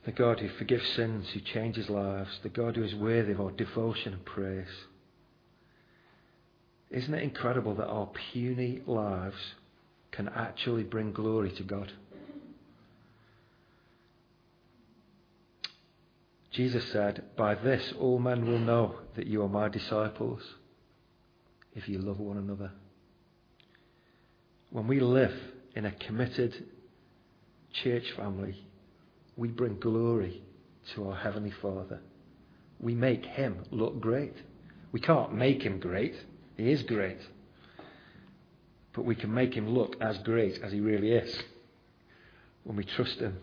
[0.04, 3.50] The God who forgives sins, who changes lives, the God who is worthy of our
[3.50, 4.66] devotion and praise.
[6.90, 9.36] Isn't it incredible that our puny lives
[10.10, 11.92] can actually bring glory to God?
[16.50, 20.42] Jesus said, By this all men will know that you are my disciples,
[21.74, 22.72] if you love one another.
[24.70, 25.34] When we live
[25.74, 26.64] in a committed
[27.72, 28.64] church family,
[29.36, 30.42] we bring glory
[30.94, 32.00] to our Heavenly Father.
[32.80, 34.34] We make Him look great.
[34.92, 36.14] We can't make Him great,
[36.56, 37.18] He is great.
[38.94, 41.38] But we can make Him look as great as He really is
[42.64, 43.36] when we trust Him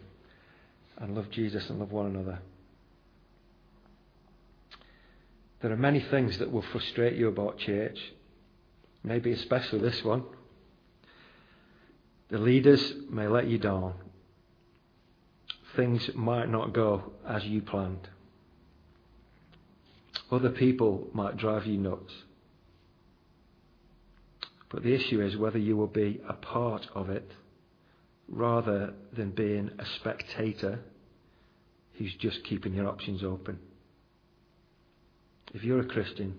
[0.98, 2.40] and love Jesus and love one another.
[5.66, 7.98] There are many things that will frustrate you about church,
[9.04, 10.24] maybe especially this one.
[12.30, 13.96] The leaders may let you down.
[15.76, 18.08] Things might not go as you planned.
[20.32, 22.14] Other people might drive you nuts.
[24.70, 27.32] But the issue is whether you will be a part of it
[28.28, 30.82] rather than being a spectator
[31.94, 33.58] who's just keeping your options open.
[35.54, 36.36] If you're a Christian,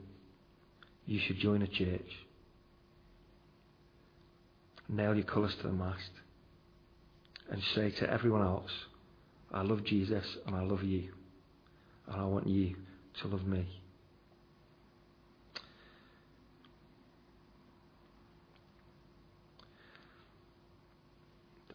[1.07, 2.11] you should join a church.
[4.89, 6.11] Nail your colours to the mast
[7.51, 8.71] and say to everyone else,
[9.53, 11.11] I love Jesus and I love you.
[12.09, 12.75] And I want you
[13.23, 13.67] to love me.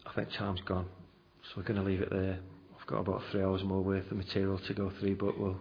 [0.06, 0.86] I think time's gone,
[1.42, 2.38] so we're going to leave it there.
[2.78, 5.58] I've got about three hours more worth of material to go through, but we'll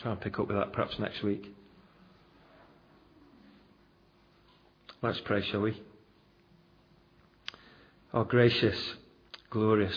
[0.00, 1.54] try and pick up with that perhaps next week.
[5.02, 5.80] Let's pray, shall we?
[8.12, 8.94] Our gracious,
[9.50, 9.96] glorious,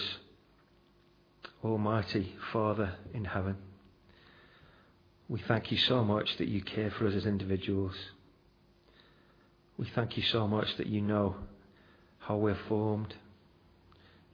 [1.63, 3.57] almighty Father in heaven,
[5.29, 7.95] We thank you so much that you care for us as individuals.
[9.77, 11.37] We thank you so much that you know
[12.19, 13.13] how we're formed.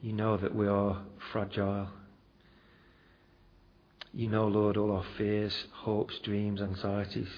[0.02, 1.90] You know that we are fragile.
[4.18, 7.30] You know, Lord, all our fears, hopes, dreams, anxieties.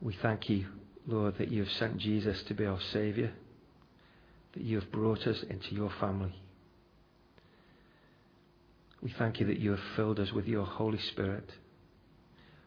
[0.00, 0.64] We thank you,
[1.06, 3.32] Lord, that you have sent Jesus to be our Saviour,
[4.54, 6.34] that you have brought us into your family.
[9.02, 11.50] We thank you that you have filled us with your Holy Spirit.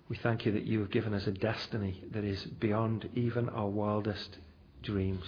[0.09, 3.67] We thank you that you have given us a destiny that is beyond even our
[3.67, 4.37] wildest
[4.83, 5.25] dreams.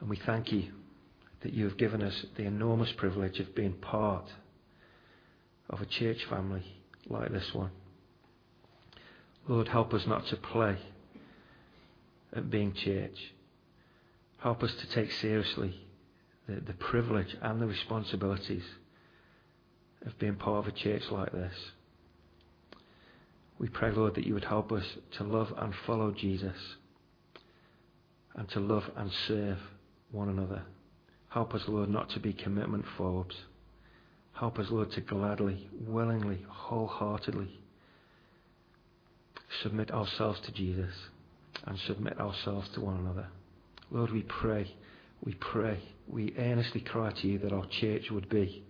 [0.00, 0.72] And we thank you
[1.46, 4.32] that you have given us the enormous privilege of being part
[5.70, 6.64] of a church family
[7.08, 7.70] like this one.
[9.46, 10.76] Lord, help us not to play
[12.34, 13.32] at being church.
[14.38, 15.80] Help us to take seriously
[16.48, 18.64] the, the privilege and the responsibilities
[20.04, 21.54] of being part of a church like this.
[23.60, 26.58] We pray, Lord, that you would help us to love and follow Jesus
[28.34, 29.58] and to love and serve
[30.10, 30.64] one another.
[31.36, 33.36] Help us, Lord, not to be commitment phobes.
[34.32, 37.60] Help us, Lord, to gladly, willingly, wholeheartedly
[39.62, 40.94] submit ourselves to Jesus
[41.66, 43.26] and submit ourselves to one another.
[43.90, 44.74] Lord, we pray,
[45.26, 45.78] we pray,
[46.08, 48.64] we earnestly cry to you that our church would be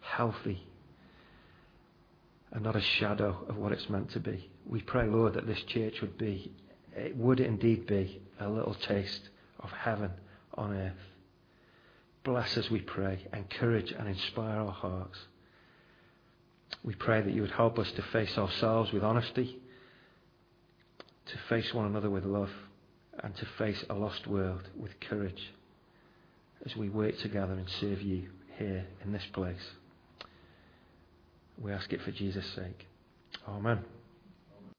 [0.00, 0.66] healthy
[2.52, 4.48] and not a shadow of what it's meant to be.
[4.64, 6.50] We pray, Lord, that this church would be,
[6.96, 9.28] it would indeed be a little taste
[9.60, 10.12] of heaven
[10.54, 10.94] on earth.
[12.26, 13.20] Bless us, we pray.
[13.32, 15.16] Encourage and inspire our hearts.
[16.82, 19.60] We pray that you would help us to face ourselves with honesty,
[21.26, 22.50] to face one another with love,
[23.22, 25.52] and to face a lost world with courage
[26.64, 29.62] as we work together and serve you here in this place.
[31.62, 32.88] We ask it for Jesus' sake.
[33.46, 33.84] Amen.